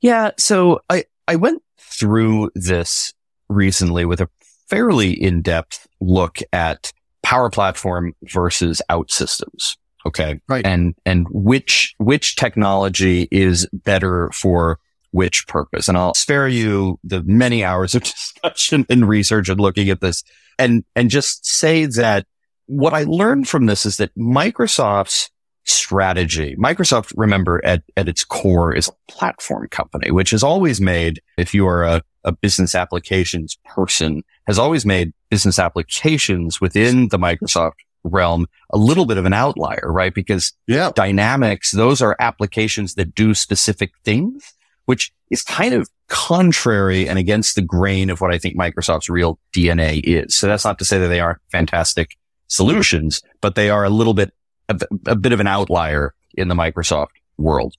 Yeah. 0.00 0.30
So 0.38 0.80
I, 0.88 1.04
I 1.28 1.36
went 1.36 1.62
through 1.78 2.52
this 2.54 3.12
recently 3.50 4.06
with 4.06 4.22
a 4.22 4.30
fairly 4.66 5.12
in-depth 5.12 5.86
look 6.00 6.38
at 6.54 6.90
power 7.22 7.50
platform 7.50 8.14
versus 8.22 8.80
OutSystems. 8.88 9.76
Okay. 10.06 10.40
Right. 10.48 10.64
And, 10.64 10.94
and 11.04 11.26
which, 11.30 11.94
which 11.98 12.36
technology 12.36 13.28
is 13.30 13.68
better 13.74 14.30
for 14.32 14.78
which 15.10 15.46
purpose. 15.46 15.88
And 15.88 15.96
I'll 15.96 16.14
spare 16.14 16.48
you 16.48 16.98
the 17.04 17.22
many 17.24 17.64
hours 17.64 17.94
of 17.94 18.02
discussion 18.04 18.86
and 18.88 19.08
research 19.08 19.48
and 19.48 19.60
looking 19.60 19.90
at 19.90 20.00
this 20.00 20.22
and, 20.58 20.84
and 20.96 21.08
just 21.08 21.46
say 21.46 21.86
that 21.86 22.26
what 22.66 22.92
I 22.92 23.04
learned 23.04 23.48
from 23.48 23.66
this 23.66 23.86
is 23.86 23.96
that 23.96 24.14
Microsoft's 24.16 25.30
strategy, 25.64 26.56
Microsoft, 26.56 27.12
remember 27.16 27.64
at, 27.64 27.82
at 27.96 28.08
its 28.08 28.24
core 28.24 28.74
is 28.74 28.88
a 28.88 29.12
platform 29.12 29.68
company, 29.68 30.10
which 30.10 30.30
has 30.30 30.42
always 30.42 30.80
made, 30.80 31.20
if 31.36 31.54
you 31.54 31.66
are 31.66 31.84
a, 31.84 32.02
a 32.24 32.32
business 32.32 32.74
applications 32.74 33.58
person, 33.64 34.22
has 34.46 34.58
always 34.58 34.84
made 34.84 35.12
business 35.30 35.58
applications 35.58 36.60
within 36.60 37.08
the 37.08 37.18
Microsoft 37.18 37.74
realm 38.04 38.46
a 38.70 38.78
little 38.78 39.06
bit 39.06 39.18
of 39.18 39.26
an 39.26 39.32
outlier, 39.32 39.90
right? 39.92 40.14
Because 40.14 40.52
yeah. 40.66 40.90
dynamics, 40.94 41.70
those 41.70 42.00
are 42.00 42.16
applications 42.20 42.94
that 42.94 43.14
do 43.14 43.34
specific 43.34 43.92
things 44.04 44.54
which 44.88 45.12
is 45.28 45.42
kind 45.42 45.74
of 45.74 45.86
contrary 46.08 47.06
and 47.06 47.18
against 47.18 47.56
the 47.56 47.60
grain 47.60 48.08
of 48.08 48.22
what 48.22 48.32
I 48.32 48.38
think 48.38 48.56
Microsoft's 48.56 49.10
real 49.10 49.38
DNA 49.54 50.00
is. 50.02 50.34
So 50.34 50.46
that's 50.46 50.64
not 50.64 50.78
to 50.78 50.84
say 50.86 50.96
that 50.96 51.08
they 51.08 51.20
aren't 51.20 51.42
fantastic 51.52 52.16
solutions, 52.46 53.20
but 53.42 53.54
they 53.54 53.68
are 53.68 53.84
a 53.84 53.90
little 53.90 54.14
bit, 54.14 54.32
a, 54.70 54.78
a 55.06 55.14
bit 55.14 55.32
of 55.32 55.40
an 55.40 55.46
outlier 55.46 56.14
in 56.38 56.48
the 56.48 56.54
Microsoft 56.54 57.08
world. 57.36 57.74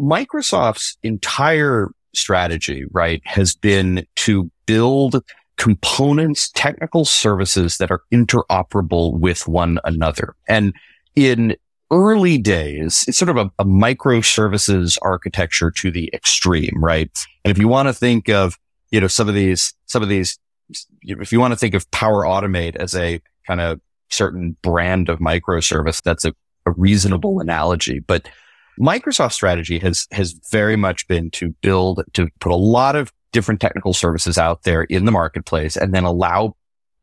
Microsoft's 0.00 0.96
entire 1.02 1.90
strategy, 2.14 2.84
right, 2.92 3.20
has 3.24 3.56
been 3.56 4.06
to 4.14 4.48
build 4.66 5.20
components, 5.56 6.48
technical 6.54 7.04
services 7.04 7.78
that 7.78 7.90
are 7.90 8.02
interoperable 8.12 9.18
with 9.18 9.48
one 9.48 9.80
another. 9.82 10.36
And 10.46 10.72
in 11.16 11.56
early 11.92 12.38
days, 12.38 13.04
it's 13.06 13.18
sort 13.18 13.28
of 13.28 13.36
a, 13.36 13.50
a 13.58 13.64
microservices 13.64 14.98
architecture 15.02 15.70
to 15.70 15.90
the 15.90 16.10
extreme, 16.12 16.82
right? 16.82 17.10
And 17.44 17.50
if 17.50 17.58
you 17.58 17.68
want 17.68 17.88
to 17.88 17.92
think 17.92 18.28
of, 18.28 18.58
you 18.90 19.00
know, 19.00 19.06
some 19.06 19.28
of 19.28 19.34
these, 19.34 19.74
some 19.86 20.02
of 20.02 20.08
these, 20.08 20.38
if 21.02 21.32
you 21.32 21.38
want 21.38 21.52
to 21.52 21.58
think 21.58 21.74
of 21.74 21.88
Power 21.90 22.24
Automate 22.24 22.76
as 22.76 22.96
a 22.96 23.20
kind 23.46 23.60
of 23.60 23.80
certain 24.10 24.56
brand 24.62 25.10
of 25.10 25.18
microservice, 25.18 26.02
that's 26.02 26.24
a, 26.24 26.34
a 26.66 26.72
reasonable 26.72 27.40
analogy. 27.40 27.98
But 27.98 28.26
Microsoft 28.80 29.32
strategy 29.32 29.78
has, 29.80 30.08
has 30.12 30.32
very 30.50 30.76
much 30.76 31.06
been 31.08 31.30
to 31.32 31.50
build, 31.60 32.02
to 32.14 32.28
put 32.40 32.52
a 32.52 32.56
lot 32.56 32.96
of 32.96 33.12
different 33.32 33.60
technical 33.60 33.92
services 33.92 34.38
out 34.38 34.62
there 34.62 34.84
in 34.84 35.04
the 35.04 35.12
marketplace 35.12 35.76
and 35.76 35.94
then 35.94 36.04
allow 36.04 36.56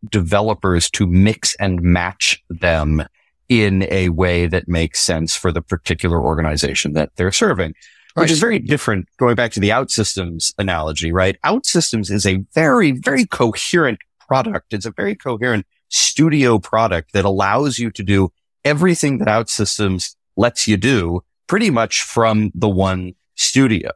developers 0.09 0.89
to 0.91 1.05
mix 1.05 1.55
and 1.55 1.81
match 1.81 2.43
them 2.49 3.03
in 3.49 3.87
a 3.91 4.09
way 4.09 4.47
that 4.47 4.67
makes 4.67 5.01
sense 5.01 5.35
for 5.35 5.51
the 5.51 5.61
particular 5.61 6.21
organization 6.21 6.93
that 6.93 7.09
they're 7.15 7.31
serving. 7.31 7.73
Right. 8.15 8.23
Which 8.23 8.31
is 8.31 8.39
very 8.39 8.59
different 8.59 9.07
going 9.17 9.35
back 9.35 9.51
to 9.53 9.59
the 9.59 9.69
OutSystems 9.69 10.53
analogy, 10.57 11.11
right? 11.11 11.37
OutSystems 11.45 12.09
is 12.09 12.25
a 12.25 12.37
very, 12.53 12.91
very 12.91 13.25
coherent 13.25 13.99
product. 14.27 14.73
It's 14.73 14.85
a 14.85 14.91
very 14.91 15.15
coherent 15.15 15.65
studio 15.89 16.59
product 16.59 17.13
that 17.13 17.25
allows 17.25 17.79
you 17.79 17.91
to 17.91 18.03
do 18.03 18.31
everything 18.63 19.19
that 19.19 19.27
OutSystems 19.27 20.15
lets 20.37 20.67
you 20.67 20.77
do 20.77 21.21
pretty 21.47 21.69
much 21.69 22.01
from 22.03 22.51
the 22.53 22.69
one 22.69 23.13
studio. 23.35 23.91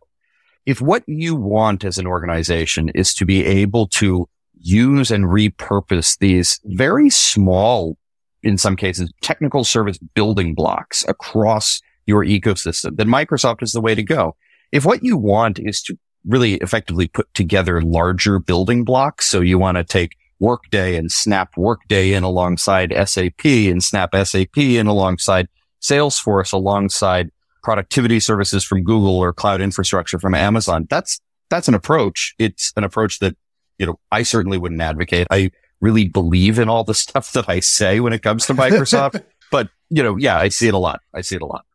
if 0.65 0.81
what 0.81 1.03
you 1.07 1.35
want 1.35 1.83
as 1.83 1.97
an 1.97 2.07
organization 2.07 2.89
is 2.95 3.13
to 3.15 3.25
be 3.25 3.45
able 3.45 3.87
to 3.87 4.27
use 4.59 5.11
and 5.11 5.25
repurpose 5.25 6.17
these 6.19 6.59
very 6.65 7.09
small, 7.09 7.97
in 8.43 8.57
some 8.57 8.75
cases, 8.75 9.11
technical 9.21 9.63
service 9.63 9.97
building 10.13 10.53
blocks 10.53 11.05
across 11.07 11.81
your 12.05 12.25
ecosystem, 12.25 12.97
then 12.97 13.07
Microsoft 13.07 13.63
is 13.63 13.71
the 13.71 13.81
way 13.81 13.95
to 13.95 14.03
go. 14.03 14.35
If 14.71 14.85
what 14.85 15.03
you 15.03 15.17
want 15.17 15.59
is 15.59 15.81
to 15.83 15.97
really 16.25 16.55
effectively 16.55 17.07
put 17.07 17.33
together 17.33 17.81
larger 17.81 18.39
building 18.39 18.83
blocks, 18.83 19.29
so 19.29 19.39
you 19.41 19.57
want 19.57 19.77
to 19.77 19.83
take 19.83 20.15
Workday 20.39 20.97
and 20.97 21.11
snap 21.11 21.55
Workday 21.55 22.13
in 22.13 22.23
alongside 22.23 22.93
SAP 23.05 23.45
and 23.45 23.81
snap 23.81 24.13
SAP 24.13 24.57
in 24.57 24.87
alongside 24.87 25.47
Salesforce 25.81 26.51
alongside 26.51 27.29
productivity 27.61 28.19
services 28.19 28.63
from 28.63 28.83
Google 28.83 29.17
or 29.17 29.31
cloud 29.31 29.61
infrastructure 29.61 30.19
from 30.19 30.35
Amazon. 30.35 30.85
That's, 30.89 31.21
that's 31.49 31.69
an 31.69 31.75
approach. 31.75 32.35
It's 32.39 32.73
an 32.75 32.83
approach 32.83 33.19
that, 33.19 33.37
you 33.77 33.85
know, 33.85 33.99
I 34.11 34.23
certainly 34.23 34.57
wouldn't 34.57 34.81
advocate. 34.81 35.27
I 35.31 35.51
really 35.83 36.07
believe 36.07 36.57
in 36.57 36.69
all 36.69 36.83
the 36.83 36.93
stuff 37.05 37.33
that 37.33 37.49
I 37.49 37.59
say 37.59 37.99
when 37.99 38.13
it 38.13 38.23
comes 38.23 38.45
to 38.47 38.53
Microsoft. 38.63 39.23
but, 39.51 39.69
you 39.89 40.01
know, 40.01 40.15
yeah, 40.17 40.37
I 40.37 40.49
see 40.49 40.67
it 40.67 40.73
a 40.73 40.79
lot. 40.79 41.01
I 41.13 41.21
see 41.21 41.35
it 41.35 41.41
a 41.41 41.45
lot. 41.45 41.65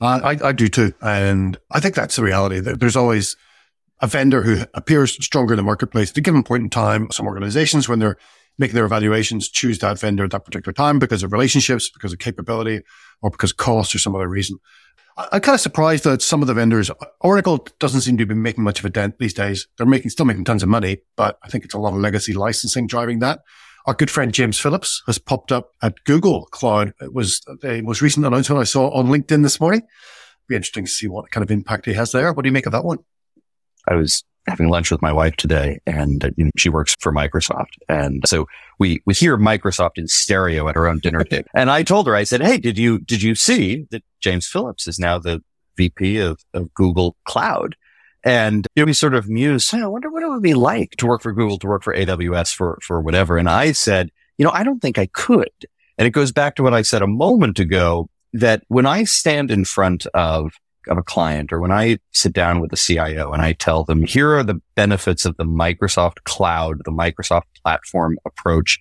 Uh, 0.00 0.20
I, 0.22 0.48
I 0.48 0.52
do 0.52 0.68
too. 0.68 0.92
And 1.00 1.58
I 1.70 1.80
think 1.80 1.94
that's 1.94 2.16
the 2.16 2.22
reality. 2.22 2.60
that 2.60 2.80
There's 2.80 2.96
always 2.96 3.36
a 4.00 4.06
vendor 4.06 4.42
who 4.42 4.64
appears 4.74 5.12
stronger 5.24 5.54
in 5.54 5.56
the 5.56 5.62
marketplace 5.62 6.10
at 6.10 6.16
a 6.16 6.20
given 6.20 6.42
point 6.42 6.62
in 6.62 6.70
time. 6.70 7.10
Some 7.10 7.26
organizations, 7.26 7.88
when 7.88 7.98
they're 7.98 8.16
making 8.58 8.74
their 8.74 8.84
evaluations, 8.84 9.48
choose 9.48 9.78
that 9.80 9.98
vendor 9.98 10.24
at 10.24 10.30
that 10.30 10.44
particular 10.44 10.72
time 10.72 10.98
because 10.98 11.22
of 11.22 11.32
relationships, 11.32 11.90
because 11.90 12.12
of 12.12 12.18
capability, 12.18 12.82
or 13.22 13.30
because 13.30 13.50
of 13.50 13.56
cost 13.56 13.94
or 13.94 13.98
some 13.98 14.14
other 14.14 14.28
reason. 14.28 14.58
I'm 15.18 15.40
kind 15.40 15.54
of 15.54 15.60
surprised 15.60 16.04
that 16.04 16.22
some 16.22 16.42
of 16.42 16.48
the 16.48 16.54
vendors, 16.54 16.92
Oracle 17.20 17.66
doesn't 17.80 18.02
seem 18.02 18.16
to 18.18 18.26
be 18.26 18.36
making 18.36 18.62
much 18.62 18.78
of 18.78 18.84
a 18.84 18.90
dent 18.90 19.18
these 19.18 19.34
days. 19.34 19.66
They're 19.76 19.86
making, 19.86 20.10
still 20.10 20.26
making 20.26 20.44
tons 20.44 20.62
of 20.62 20.68
money, 20.68 20.98
but 21.16 21.38
I 21.42 21.48
think 21.48 21.64
it's 21.64 21.74
a 21.74 21.78
lot 21.78 21.92
of 21.92 21.98
legacy 21.98 22.32
licensing 22.32 22.86
driving 22.86 23.18
that. 23.18 23.40
Our 23.86 23.94
good 23.94 24.10
friend 24.10 24.32
James 24.32 24.60
Phillips 24.60 25.02
has 25.06 25.18
popped 25.18 25.50
up 25.50 25.72
at 25.82 26.04
Google 26.04 26.46
Cloud. 26.46 26.94
It 27.00 27.12
was 27.12 27.40
the 27.62 27.82
most 27.82 28.00
recent 28.00 28.26
announcement 28.26 28.60
I 28.60 28.64
saw 28.64 28.90
on 28.90 29.06
LinkedIn 29.06 29.42
this 29.42 29.60
morning. 29.60 29.82
Be 30.46 30.54
interesting 30.54 30.84
to 30.84 30.90
see 30.90 31.08
what 31.08 31.30
kind 31.32 31.42
of 31.42 31.50
impact 31.50 31.86
he 31.86 31.94
has 31.94 32.12
there. 32.12 32.32
What 32.32 32.44
do 32.44 32.48
you 32.48 32.52
make 32.52 32.66
of 32.66 32.72
that 32.72 32.84
one? 32.84 32.98
I 33.88 33.94
was 33.94 34.22
having 34.48 34.68
lunch 34.68 34.90
with 34.90 35.02
my 35.02 35.12
wife 35.12 35.36
today 35.36 35.78
and 35.86 36.32
you 36.36 36.44
know, 36.44 36.50
she 36.56 36.68
works 36.68 36.96
for 37.00 37.12
Microsoft. 37.12 37.74
And 37.88 38.22
so 38.26 38.46
we, 38.78 39.02
we 39.06 39.14
hear 39.14 39.36
Microsoft 39.36 39.96
in 39.96 40.08
stereo 40.08 40.68
at 40.68 40.76
our 40.76 40.86
own 40.86 41.00
dinner 41.00 41.24
table. 41.24 41.48
And 41.54 41.70
I 41.70 41.82
told 41.82 42.06
her, 42.06 42.14
I 42.14 42.24
said, 42.24 42.42
Hey, 42.42 42.58
did 42.58 42.78
you, 42.78 42.98
did 43.00 43.22
you 43.22 43.34
see 43.34 43.86
that 43.90 44.02
James 44.20 44.46
Phillips 44.46 44.86
is 44.86 44.98
now 44.98 45.18
the 45.18 45.42
VP 45.76 46.18
of, 46.18 46.40
of 46.54 46.72
Google 46.74 47.16
Cloud? 47.24 47.76
And 48.24 48.66
you 48.74 48.82
know, 48.82 48.86
we 48.86 48.92
sort 48.92 49.14
of 49.14 49.28
mused, 49.28 49.70
hey, 49.70 49.80
I 49.80 49.86
wonder 49.86 50.10
what 50.10 50.22
it 50.22 50.28
would 50.28 50.42
be 50.42 50.54
like 50.54 50.92
to 50.98 51.06
work 51.06 51.22
for 51.22 51.32
Google, 51.32 51.58
to 51.58 51.66
work 51.66 51.82
for 51.82 51.94
AWS, 51.94 52.54
for, 52.54 52.78
for 52.82 53.00
whatever. 53.00 53.38
And 53.38 53.48
I 53.48 53.72
said, 53.72 54.10
you 54.38 54.44
know, 54.44 54.50
I 54.50 54.64
don't 54.64 54.80
think 54.80 54.98
I 54.98 55.06
could. 55.06 55.50
And 55.96 56.06
it 56.06 56.10
goes 56.10 56.32
back 56.32 56.56
to 56.56 56.62
what 56.62 56.74
I 56.74 56.82
said 56.82 57.02
a 57.02 57.06
moment 57.06 57.58
ago 57.58 58.08
that 58.32 58.62
when 58.68 58.86
I 58.86 59.04
stand 59.04 59.50
in 59.50 59.64
front 59.64 60.06
of 60.14 60.52
of 60.88 60.98
a 60.98 61.02
client 61.02 61.52
or 61.52 61.60
when 61.60 61.72
I 61.72 61.98
sit 62.12 62.32
down 62.32 62.60
with 62.60 62.70
the 62.70 62.76
CIO 62.76 63.32
and 63.32 63.42
I 63.42 63.52
tell 63.52 63.84
them, 63.84 64.04
here 64.04 64.36
are 64.36 64.42
the 64.42 64.60
benefits 64.74 65.24
of 65.24 65.36
the 65.36 65.44
Microsoft 65.44 66.24
cloud, 66.24 66.78
the 66.84 66.90
Microsoft 66.90 67.44
platform 67.62 68.18
approach. 68.24 68.78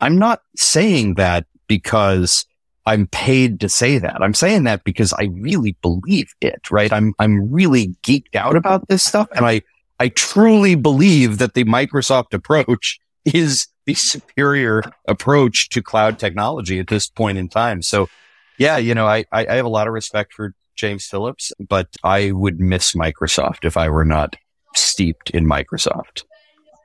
I'm 0.00 0.18
not 0.18 0.42
saying 0.56 1.14
that 1.14 1.46
because 1.66 2.46
I'm 2.86 3.06
paid 3.06 3.60
to 3.60 3.68
say 3.68 3.98
that. 3.98 4.22
I'm 4.22 4.34
saying 4.34 4.64
that 4.64 4.84
because 4.84 5.12
I 5.12 5.24
really 5.32 5.76
believe 5.82 6.32
it, 6.40 6.70
right? 6.70 6.92
I'm, 6.92 7.14
I'm 7.18 7.50
really 7.52 7.94
geeked 8.02 8.34
out 8.34 8.56
about 8.56 8.88
this 8.88 9.02
stuff. 9.02 9.28
And 9.34 9.44
I, 9.44 9.62
I 9.98 10.08
truly 10.08 10.74
believe 10.74 11.38
that 11.38 11.54
the 11.54 11.64
Microsoft 11.64 12.32
approach 12.32 12.98
is 13.24 13.68
the 13.86 13.94
superior 13.94 14.82
approach 15.06 15.68
to 15.70 15.82
cloud 15.82 16.18
technology 16.18 16.78
at 16.78 16.88
this 16.88 17.08
point 17.08 17.38
in 17.38 17.48
time. 17.48 17.82
So 17.82 18.08
yeah, 18.60 18.76
you 18.76 18.94
know, 18.94 19.06
I, 19.06 19.24
I 19.32 19.54
have 19.54 19.64
a 19.64 19.70
lot 19.70 19.86
of 19.86 19.94
respect 19.94 20.34
for 20.34 20.54
James 20.80 21.06
Phillips, 21.06 21.52
but 21.60 21.88
I 22.02 22.32
would 22.32 22.58
miss 22.58 22.94
Microsoft 22.94 23.64
if 23.64 23.76
I 23.76 23.88
were 23.88 24.04
not 24.04 24.36
steeped 24.74 25.30
in 25.30 25.46
Microsoft. 25.46 26.24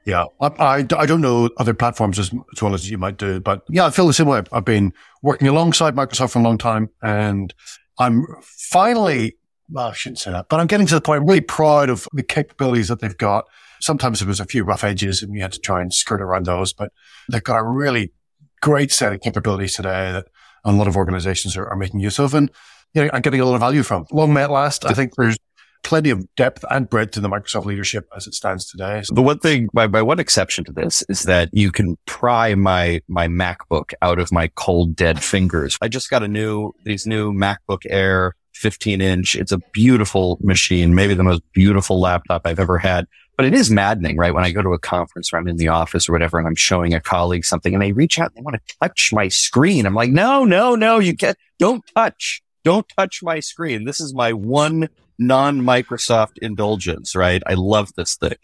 Yeah, 0.06 0.26
I, 0.40 0.48
I, 0.48 0.78
I, 0.98 1.06
don't 1.08 1.22
know 1.22 1.50
other 1.58 1.74
platforms 1.74 2.20
as, 2.20 2.32
as 2.56 2.62
well 2.62 2.76
as 2.76 2.92
you 2.92 2.98
might 3.00 3.18
do, 3.18 3.40
but 3.40 3.64
yeah, 3.70 3.88
I 3.88 3.90
feel 3.90 4.06
the 4.06 4.14
same 4.14 4.28
way. 4.28 4.44
I've 4.52 4.66
been 4.66 4.94
working 5.24 5.48
alongside 5.48 5.96
Microsoft 5.96 6.32
for 6.32 6.40
a 6.40 6.44
long 6.44 6.60
time 6.60 6.90
and 7.02 7.52
I'm 7.98 8.28
finally, 8.44 9.38
well, 9.70 9.88
I 9.88 9.94
shouldn't 9.94 10.20
say 10.20 10.32
that, 10.32 10.48
but 10.48 10.60
I'm 10.60 10.68
getting 10.68 10.86
to 10.88 10.96
the 10.96 11.02
point 11.02 11.22
I'm 11.22 11.28
really 11.28 11.42
proud 11.42 11.90
of 11.90 12.08
the 12.14 12.22
capabilities 12.22 12.88
that 12.90 13.00
they've 13.00 13.18
got. 13.18 13.46
Sometimes 13.82 14.20
there 14.20 14.28
was 14.28 14.40
a 14.40 14.46
few 14.46 14.64
rough 14.64 14.84
edges 14.84 15.24
and 15.24 15.32
we 15.32 15.40
had 15.40 15.54
to 15.54 15.60
try 15.60 15.82
and 15.82 15.92
skirt 15.92 16.22
around 16.22 16.46
those, 16.46 16.72
but 16.72 16.92
they've 17.32 17.44
got 17.44 17.58
a 17.58 17.64
really 17.64 18.14
great 18.62 18.92
set 18.92 19.12
of 19.12 19.22
capabilities 19.22 19.74
today 19.74 20.12
that 20.12 20.28
a 20.64 20.72
lot 20.72 20.88
of 20.88 20.96
organizations 20.96 21.58
are, 21.58 21.68
are 21.68 21.76
making 21.76 22.00
use 22.00 22.20
of. 22.20 22.36
And 22.36 22.52
you 22.96 23.04
know, 23.04 23.10
I'm 23.14 23.22
getting 23.22 23.42
a 23.42 23.46
lot 23.46 23.56
of 23.56 23.60
value 23.60 23.84
from. 23.84 24.06
Long 24.12 24.34
may 24.34 24.44
it 24.44 24.50
last. 24.50 24.86
I 24.86 24.94
think 24.94 25.16
there's 25.16 25.38
plenty 25.84 26.10
of 26.10 26.26
depth 26.36 26.66
and 26.72 26.90
breadth 26.90 27.16
in 27.16 27.24
the 27.24 27.30
Microsoft 27.30 27.66
leadership 27.66 28.08
as 28.16 28.26
it 28.26 28.34
stands 28.34 28.66
today. 28.66 29.04
The 29.12 29.22
one 29.22 29.38
thing, 29.38 29.70
by, 29.74 29.86
by 29.86 30.02
one 30.02 30.20
exception 30.20 30.64
to 30.64 30.72
this, 30.72 31.04
is 31.10 31.24
that 31.24 31.50
you 31.52 31.72
can 31.72 31.98
pry 32.06 32.56
my 32.56 33.02
my 33.08 33.28
MacBook 33.28 33.94
out 34.02 34.18
of 34.18 34.32
my 34.32 34.48
cold 34.56 34.96
dead 34.96 35.22
fingers. 35.22 35.78
I 35.82 35.90
just 35.90 36.10
got 36.10 36.24
a 36.24 36.28
new 36.28 36.72
these 36.86 37.06
new 37.06 37.34
MacBook 37.34 37.84
Air 37.90 38.34
15 38.54 39.02
inch. 39.02 39.36
It's 39.36 39.52
a 39.52 39.60
beautiful 39.74 40.40
machine, 40.42 40.96
maybe 40.96 41.14
the 41.14 41.24
most 41.24 41.44
beautiful 41.54 42.00
laptop 42.00 42.48
I've 42.48 42.60
ever 42.60 42.78
had. 42.78 43.06
But 43.36 43.46
it 43.46 43.54
is 43.54 43.70
maddening, 43.70 44.16
right? 44.16 44.34
When 44.34 44.46
I 44.46 44.52
go 44.52 44.62
to 44.62 44.72
a 44.72 44.80
conference 44.80 45.34
or 45.34 45.38
I'm 45.38 45.48
in 45.50 45.58
the 45.58 45.68
office 45.68 46.08
or 46.08 46.14
whatever, 46.14 46.40
and 46.40 46.48
I'm 46.48 46.56
showing 46.56 46.94
a 46.94 47.02
colleague 47.02 47.44
something 47.44 47.74
and 47.74 47.84
they 47.84 47.92
reach 47.92 48.18
out 48.18 48.28
and 48.28 48.38
they 48.38 48.42
want 48.42 48.56
to 48.56 48.76
touch 48.82 49.12
my 49.12 49.28
screen. 49.28 49.86
I'm 49.86 49.94
like, 49.94 50.10
no, 50.10 50.46
no, 50.46 50.76
no, 50.76 51.00
you 51.00 51.18
can't, 51.18 51.38
don't 51.60 51.84
touch 51.94 52.42
don't 52.66 52.86
touch 52.98 53.24
my 53.24 53.40
screen. 53.40 53.86
This 53.86 54.02
is 54.02 54.14
my 54.14 54.34
one 54.34 54.90
non 55.18 55.62
Microsoft 55.62 56.40
indulgence, 56.42 57.16
right? 57.16 57.42
I 57.46 57.54
love 57.54 57.94
this 57.96 58.18
thing. 58.18 58.36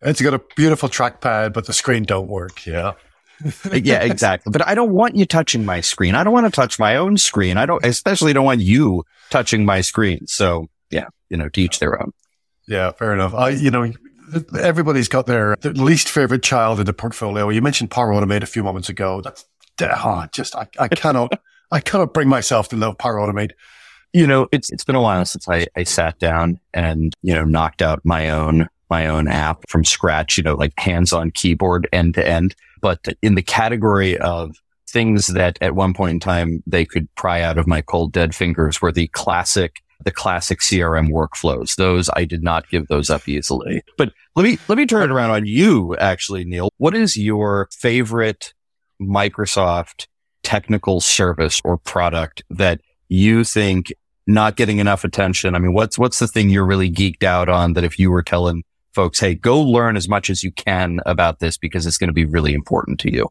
It's 0.00 0.22
got 0.22 0.32
a 0.32 0.40
beautiful 0.56 0.88
trackpad, 0.88 1.52
but 1.52 1.66
the 1.66 1.72
screen 1.72 2.04
don't 2.04 2.28
work. 2.28 2.64
Yeah. 2.64 2.92
yeah, 3.72 4.00
exactly. 4.00 4.50
But 4.52 4.66
I 4.66 4.74
don't 4.74 4.92
want 4.92 5.16
you 5.16 5.26
touching 5.26 5.64
my 5.64 5.80
screen. 5.80 6.14
I 6.14 6.22
don't 6.22 6.32
want 6.32 6.46
to 6.46 6.52
touch 6.52 6.78
my 6.78 6.96
own 6.96 7.16
screen. 7.18 7.56
I 7.56 7.66
don't, 7.66 7.84
especially 7.84 8.32
don't 8.32 8.44
want 8.44 8.60
you 8.60 9.04
touching 9.30 9.64
my 9.64 9.80
screen. 9.80 10.26
So 10.28 10.68
yeah, 10.90 11.08
you 11.28 11.36
know, 11.36 11.48
to 11.48 11.60
each 11.60 11.80
their 11.80 12.00
own. 12.00 12.12
Yeah, 12.68 12.92
fair 12.92 13.12
enough. 13.12 13.34
I, 13.34 13.50
you 13.50 13.70
know, 13.70 13.92
everybody's 14.58 15.08
got 15.08 15.26
their, 15.26 15.56
their 15.56 15.72
least 15.72 16.08
favorite 16.08 16.42
child 16.42 16.78
in 16.78 16.86
the 16.86 16.92
portfolio. 16.92 17.48
You 17.48 17.60
mentioned 17.60 17.90
Power 17.90 18.12
Automate 18.12 18.42
a 18.42 18.46
few 18.46 18.62
moments 18.62 18.88
ago. 18.88 19.20
That's, 19.20 19.44
oh, 19.82 20.26
just, 20.32 20.54
I, 20.54 20.68
I 20.78 20.88
cannot. 20.88 21.32
I 21.70 21.80
cannot 21.80 22.14
bring 22.14 22.28
myself 22.28 22.68
to 22.68 22.76
love 22.76 22.98
Power 22.98 23.16
Automate. 23.16 23.52
You 24.12 24.26
know, 24.26 24.48
it's 24.52 24.70
it's 24.70 24.84
been 24.84 24.94
a 24.94 25.02
while 25.02 25.24
since 25.24 25.48
I, 25.48 25.66
I 25.76 25.82
sat 25.82 26.18
down 26.18 26.60
and, 26.72 27.12
you 27.22 27.34
know, 27.34 27.44
knocked 27.44 27.82
out 27.82 28.00
my 28.04 28.30
own 28.30 28.68
my 28.90 29.06
own 29.06 29.26
app 29.26 29.68
from 29.68 29.84
scratch, 29.84 30.36
you 30.36 30.44
know, 30.44 30.54
like 30.54 30.72
hands 30.78 31.12
on 31.12 31.30
keyboard 31.30 31.88
end 31.92 32.14
to 32.14 32.26
end. 32.26 32.54
But 32.80 33.08
in 33.22 33.34
the 33.34 33.42
category 33.42 34.16
of 34.18 34.56
things 34.88 35.26
that 35.28 35.58
at 35.60 35.74
one 35.74 35.94
point 35.94 36.12
in 36.12 36.20
time 36.20 36.62
they 36.66 36.84
could 36.84 37.12
pry 37.16 37.40
out 37.40 37.58
of 37.58 37.66
my 37.66 37.80
cold 37.80 38.12
dead 38.12 38.34
fingers 38.34 38.80
were 38.80 38.92
the 38.92 39.08
classic 39.08 39.80
the 40.04 40.10
classic 40.10 40.60
CRM 40.60 41.08
workflows. 41.08 41.76
Those 41.76 42.10
I 42.14 42.24
did 42.24 42.42
not 42.42 42.68
give 42.68 42.88
those 42.88 43.10
up 43.10 43.28
easily. 43.28 43.82
But 43.96 44.12
let 44.36 44.44
me 44.44 44.58
let 44.68 44.78
me 44.78 44.86
turn 44.86 45.02
it 45.02 45.10
around 45.10 45.30
on 45.30 45.46
you 45.46 45.96
actually, 45.96 46.44
Neil. 46.44 46.70
What 46.78 46.94
is 46.94 47.16
your 47.16 47.68
favorite 47.72 48.54
Microsoft 49.00 50.06
technical 50.44 51.00
service 51.00 51.60
or 51.64 51.76
product 51.78 52.42
that 52.50 52.80
you 53.08 53.44
think 53.44 53.92
not 54.26 54.56
getting 54.56 54.78
enough 54.78 55.04
attention? 55.04 55.54
I 55.54 55.58
mean, 55.58 55.72
what's, 55.72 55.98
what's 55.98 56.18
the 56.18 56.28
thing 56.28 56.50
you're 56.50 56.66
really 56.66 56.90
geeked 56.90 57.24
out 57.24 57.48
on 57.48 57.72
that 57.72 57.84
if 57.84 57.98
you 57.98 58.10
were 58.10 58.22
telling 58.22 58.62
folks, 58.94 59.18
Hey, 59.18 59.34
go 59.34 59.60
learn 59.60 59.96
as 59.96 60.08
much 60.08 60.30
as 60.30 60.44
you 60.44 60.52
can 60.52 61.00
about 61.06 61.40
this 61.40 61.56
because 61.56 61.86
it's 61.86 61.98
going 61.98 62.08
to 62.08 62.14
be 62.14 62.24
really 62.24 62.54
important 62.54 63.00
to 63.00 63.12
you. 63.12 63.28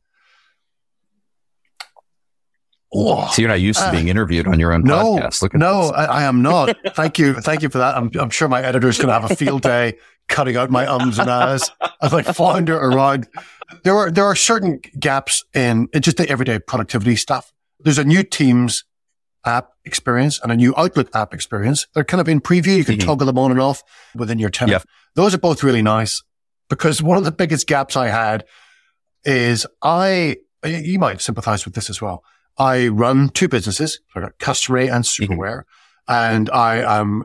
Oh, 2.95 3.27
so 3.31 3.41
you're 3.41 3.49
not 3.49 3.59
used 3.59 3.79
to 3.79 3.89
being 3.91 4.07
uh, 4.07 4.11
interviewed 4.11 4.47
on 4.47 4.59
your 4.59 4.71
own 4.71 4.83
no, 4.83 5.15
podcast. 5.15 5.41
Look 5.41 5.55
no, 5.55 5.89
I, 5.95 6.05
I, 6.05 6.23
am 6.23 6.43
not. 6.43 6.77
Thank 6.95 7.17
you. 7.17 7.33
Thank 7.33 7.63
you 7.63 7.69
for 7.69 7.79
that. 7.79 7.97
I'm, 7.97 8.11
I'm 8.19 8.29
sure 8.29 8.47
my 8.47 8.61
editor 8.61 8.87
is 8.87 8.97
going 8.97 9.07
to 9.07 9.19
have 9.19 9.31
a 9.31 9.35
field 9.35 9.63
day 9.63 9.97
cutting 10.29 10.55
out 10.55 10.69
my 10.69 10.85
ums 10.85 11.17
and 11.17 11.29
ahs 11.29 11.71
as 12.01 12.13
I 12.13 12.21
flounder 12.21 12.77
around 12.77 13.27
there 13.83 13.95
are 13.95 14.11
there 14.11 14.25
are 14.25 14.35
certain 14.35 14.79
gaps 14.99 15.43
in, 15.53 15.87
just 15.99 16.17
the 16.17 16.29
everyday 16.29 16.59
productivity 16.59 17.15
stuff. 17.15 17.51
There's 17.79 17.97
a 17.97 18.03
new 18.03 18.23
Teams 18.23 18.83
app 19.45 19.69
experience 19.85 20.39
and 20.41 20.51
a 20.51 20.55
new 20.55 20.73
Outlook 20.77 21.13
app 21.15 21.33
experience. 21.33 21.87
They're 21.93 22.03
kind 22.03 22.21
of 22.21 22.29
in 22.29 22.41
preview. 22.41 22.77
You 22.77 22.85
can 22.85 22.95
mm-hmm. 22.95 23.07
toggle 23.07 23.27
them 23.27 23.37
on 23.37 23.51
and 23.51 23.59
off 23.59 23.83
within 24.15 24.39
your 24.39 24.49
tenant. 24.49 24.71
Yep. 24.71 24.83
Those 25.15 25.33
are 25.35 25.39
both 25.39 25.63
really 25.63 25.81
nice 25.81 26.23
because 26.69 27.01
one 27.01 27.17
of 27.17 27.23
the 27.23 27.31
biggest 27.31 27.67
gaps 27.67 27.95
I 27.95 28.07
had 28.07 28.45
is 29.25 29.65
I, 29.81 30.37
you 30.65 30.99
might 30.99 31.21
sympathize 31.21 31.65
with 31.65 31.75
this 31.75 31.89
as 31.89 32.01
well. 32.01 32.23
I 32.57 32.87
run 32.87 33.29
two 33.29 33.47
businesses, 33.47 33.99
Customery 34.15 34.93
and 34.93 35.03
mm-hmm. 35.03 35.23
Superware, 35.33 35.63
mm-hmm. 36.09 36.13
and 36.13 36.49
I 36.49 36.99
am 36.99 37.23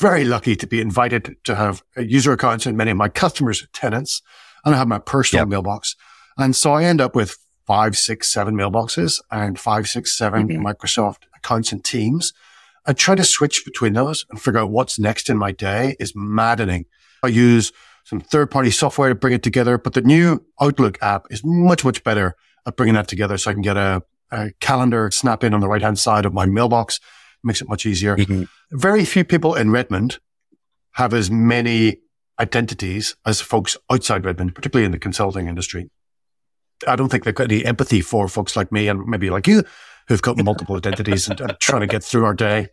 very 0.00 0.24
lucky 0.24 0.56
to 0.56 0.66
be 0.66 0.80
invited 0.80 1.36
to 1.44 1.54
have 1.54 1.82
user 1.96 2.32
accounts 2.32 2.66
in 2.66 2.76
many 2.76 2.90
of 2.90 2.96
my 2.96 3.08
customers' 3.08 3.66
tenants. 3.72 4.22
And 4.64 4.74
I 4.74 4.78
have 4.78 4.88
my 4.88 4.98
personal 4.98 5.42
yep. 5.42 5.48
mailbox. 5.48 5.96
And 6.38 6.54
so 6.56 6.72
I 6.72 6.84
end 6.84 7.00
up 7.00 7.14
with 7.14 7.36
five, 7.66 7.96
six, 7.96 8.32
seven 8.32 8.54
mailboxes 8.54 9.20
and 9.30 9.58
five, 9.58 9.88
six, 9.88 10.16
seven 10.16 10.48
mm-hmm. 10.48 10.66
Microsoft 10.66 11.24
accounts 11.36 11.72
and 11.72 11.84
teams. 11.84 12.32
I 12.84 12.92
try 12.92 13.14
to 13.14 13.24
switch 13.24 13.64
between 13.64 13.92
those 13.92 14.26
and 14.30 14.40
figure 14.40 14.60
out 14.60 14.70
what's 14.70 14.98
next 14.98 15.30
in 15.30 15.38
my 15.38 15.52
day 15.52 15.96
is 16.00 16.14
maddening. 16.16 16.86
I 17.22 17.28
use 17.28 17.72
some 18.04 18.20
third 18.20 18.50
party 18.50 18.70
software 18.70 19.08
to 19.08 19.14
bring 19.14 19.32
it 19.32 19.42
together, 19.42 19.78
but 19.78 19.92
the 19.92 20.02
new 20.02 20.44
Outlook 20.60 20.98
app 21.00 21.26
is 21.30 21.42
much, 21.44 21.84
much 21.84 22.02
better 22.02 22.34
at 22.66 22.76
bringing 22.76 22.94
that 22.94 23.06
together. 23.06 23.38
So 23.38 23.50
I 23.50 23.54
can 23.54 23.62
get 23.62 23.76
a, 23.76 24.02
a 24.32 24.50
calendar 24.58 25.10
snap 25.12 25.44
in 25.44 25.54
on 25.54 25.60
the 25.60 25.68
right 25.68 25.82
hand 25.82 25.98
side 25.98 26.26
of 26.26 26.34
my 26.34 26.46
mailbox. 26.46 26.98
Makes 27.44 27.62
it 27.62 27.68
much 27.68 27.86
easier. 27.86 28.16
Mm-hmm. 28.16 28.44
Very 28.76 29.04
few 29.04 29.24
people 29.24 29.54
in 29.54 29.70
Redmond 29.70 30.18
have 30.92 31.12
as 31.12 31.30
many 31.30 31.98
identities 32.42 33.16
as 33.24 33.40
folks 33.40 33.76
outside 33.90 34.24
Redmond, 34.24 34.54
particularly 34.54 34.84
in 34.84 34.92
the 34.92 34.98
consulting 34.98 35.46
industry. 35.46 35.88
I 36.86 36.96
don't 36.96 37.08
think 37.08 37.24
they've 37.24 37.34
got 37.34 37.50
any 37.50 37.64
empathy 37.64 38.00
for 38.00 38.26
folks 38.28 38.56
like 38.56 38.72
me 38.72 38.88
and 38.88 39.06
maybe 39.06 39.30
like 39.30 39.46
you 39.46 39.62
who've 40.08 40.22
got 40.22 40.36
multiple 40.42 40.76
identities 40.76 41.28
and, 41.28 41.40
and 41.40 41.56
trying 41.60 41.80
to 41.82 41.86
get 41.86 42.02
through 42.02 42.24
our 42.24 42.34
day. 42.34 42.66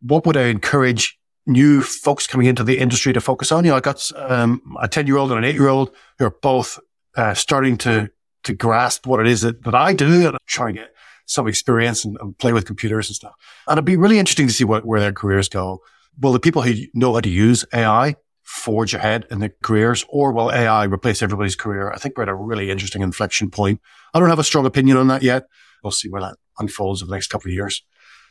What 0.00 0.26
would 0.26 0.36
I 0.36 0.46
encourage 0.46 1.16
new 1.46 1.80
folks 1.80 2.26
coming 2.26 2.48
into 2.48 2.64
the 2.64 2.78
industry 2.78 3.12
to 3.12 3.20
focus 3.20 3.52
on? 3.52 3.64
You 3.64 3.70
know, 3.70 3.76
I 3.76 3.80
got 3.80 4.10
um, 4.16 4.60
a 4.80 4.88
10 4.88 5.06
year 5.06 5.16
old 5.16 5.30
and 5.30 5.38
an 5.38 5.44
eight 5.44 5.54
year 5.54 5.68
old 5.68 5.94
who 6.18 6.26
are 6.26 6.36
both 6.42 6.80
uh, 7.16 7.34
starting 7.34 7.76
to, 7.78 8.10
to 8.42 8.54
grasp 8.54 9.06
what 9.06 9.20
it 9.20 9.28
is 9.28 9.42
that, 9.42 9.62
that 9.62 9.76
I 9.76 9.94
do 9.94 10.26
and 10.26 10.36
trying 10.46 10.74
to 10.74 10.80
get 10.80 10.94
some 11.26 11.46
experience 11.46 12.04
and, 12.04 12.18
and, 12.20 12.36
play 12.38 12.52
with 12.52 12.66
computers 12.66 13.08
and 13.08 13.14
stuff. 13.14 13.34
And 13.68 13.74
it'd 13.74 13.84
be 13.84 13.96
really 13.96 14.18
interesting 14.18 14.48
to 14.48 14.52
see 14.52 14.64
what, 14.64 14.84
where 14.84 14.98
their 14.98 15.12
careers 15.12 15.48
go. 15.48 15.80
Will 16.20 16.32
the 16.32 16.40
people 16.40 16.62
who 16.62 16.74
know 16.94 17.14
how 17.14 17.20
to 17.20 17.30
use 17.30 17.64
AI 17.72 18.16
forge 18.52 18.92
ahead 18.92 19.26
in 19.30 19.40
their 19.40 19.54
careers 19.62 20.04
or 20.10 20.30
will 20.30 20.52
AI 20.52 20.84
replace 20.84 21.22
everybody's 21.22 21.56
career? 21.56 21.90
I 21.90 21.96
think 21.96 22.16
we're 22.16 22.24
at 22.24 22.28
a 22.28 22.34
really 22.34 22.70
interesting 22.70 23.00
inflection 23.00 23.50
point. 23.50 23.80
I 24.12 24.20
don't 24.20 24.28
have 24.28 24.38
a 24.38 24.44
strong 24.44 24.66
opinion 24.66 24.98
on 24.98 25.08
that 25.08 25.22
yet. 25.22 25.46
We'll 25.82 25.90
see 25.90 26.10
where 26.10 26.20
that 26.20 26.36
unfolds 26.58 27.02
over 27.02 27.08
the 27.08 27.16
next 27.16 27.28
couple 27.28 27.48
of 27.48 27.54
years. 27.54 27.82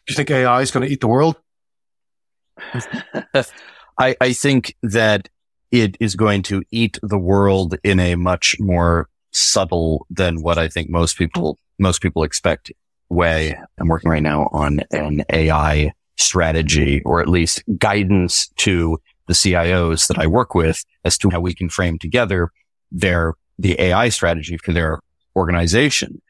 Do 0.06 0.12
you 0.14 0.16
think 0.16 0.30
AI 0.30 0.62
is 0.62 0.70
going 0.70 0.86
to 0.86 0.94
eat 0.94 1.02
the 1.02 1.08
world? 1.08 1.38
I, 3.98 4.16
I 4.22 4.34
think 4.34 4.76
that 4.84 5.28
it 5.72 5.98
is 6.00 6.16
going 6.16 6.44
to 6.44 6.62
eat 6.70 7.00
the 7.02 7.18
world 7.18 7.76
in 7.84 8.00
a 8.00 8.14
much 8.14 8.58
more 8.60 9.10
subtle 9.32 10.06
than 10.12 10.44
what 10.44 10.60
I 10.60 10.68
think 10.68 10.90
most 10.90 11.18
people, 11.18 11.58
most 11.80 12.00
people 12.00 12.24
expect 12.24 12.72
way. 13.10 13.60
I'm 13.80 13.88
working 13.88 14.12
right 14.12 14.22
now 14.22 14.50
on 14.52 14.82
an 14.92 15.24
AI 15.32 15.94
strategy 16.18 17.02
or 17.06 17.22
at 17.22 17.28
least 17.28 17.64
guidance 17.80 18.50
to 18.58 19.00
the 19.32 19.54
CIOs 19.54 20.08
that 20.08 20.20
I 20.20 20.28
work 20.28 20.54
with 20.54 20.84
as 21.06 21.18
to 21.20 21.30
how 21.30 21.40
we 21.40 21.54
can 21.54 21.70
frame 21.70 21.98
together 21.98 22.52
their, 22.92 23.36
the 23.58 23.80
AI 23.80 24.10
strategy 24.10 24.58
for 24.58 24.74
their 24.74 25.00
organization. 25.38 26.22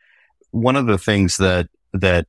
One 0.51 0.75
of 0.75 0.85
the 0.85 0.99
things 0.99 1.37
that, 1.37 1.67
that 1.93 2.27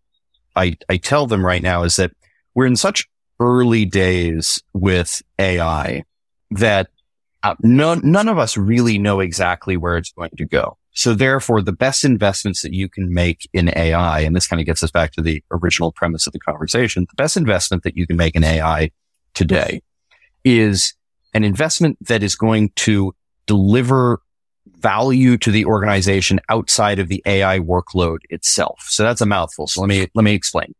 I, 0.57 0.79
I 0.89 0.97
tell 0.97 1.27
them 1.27 1.45
right 1.45 1.63
now 1.63 1.83
is 1.83 1.97
that 1.97 2.13
we're 2.55 2.67
in 2.67 2.77
such 2.77 3.07
early 3.39 3.85
days 3.85 4.63
with 4.73 5.21
AI 5.39 6.05
that 6.53 6.89
uh, 7.43 7.55
no, 7.61 7.95
none 7.97 8.29
of 8.29 8.39
us 8.39 8.57
really 8.57 8.97
know 8.97 9.21
exactly 9.21 9.77
where 9.77 9.99
it's 9.99 10.13
going 10.13 10.31
to 10.39 10.47
go. 10.47 10.79
So 10.93 11.13
therefore, 11.13 11.61
the 11.61 11.73
best 11.73 12.03
investments 12.03 12.63
that 12.63 12.73
you 12.73 12.89
can 12.89 13.13
make 13.13 13.47
in 13.53 13.77
AI, 13.77 14.21
and 14.21 14.35
this 14.35 14.47
kind 14.47 14.61
of 14.61 14.65
gets 14.65 14.83
us 14.83 14.91
back 14.91 15.13
to 15.13 15.23
the 15.23 15.43
original 15.51 15.93
premise 15.93 16.27
of 16.27 16.33
the 16.33 16.39
conversation, 16.39 17.07
the 17.11 17.23
best 17.23 17.37
investment 17.37 17.83
that 17.83 17.97
you 17.97 18.07
can 18.07 18.17
make 18.17 18.35
in 18.35 18.45
AI 18.45 18.91
today 19.35 19.83
is 20.45 20.95
an 21.35 21.45
investment 21.45 21.97
that 22.09 22.23
is 22.23 22.35
going 22.35 22.71
to 22.77 23.15
deliver 23.47 24.21
value 24.79 25.37
to 25.39 25.51
the 25.51 25.65
organization 25.65 26.41
outside 26.49 26.99
of 26.99 27.09
the 27.09 27.23
AI 27.27 27.61
workload 27.61 28.19
itself. 28.31 28.87
So 28.89 29.03
that's 29.03 29.21
a 29.21 29.27
mouthful. 29.27 29.67
So 29.67 29.81
let 29.81 29.89
me, 29.89 30.09
let 30.15 30.25
me 30.25 30.35
explain 30.35 30.75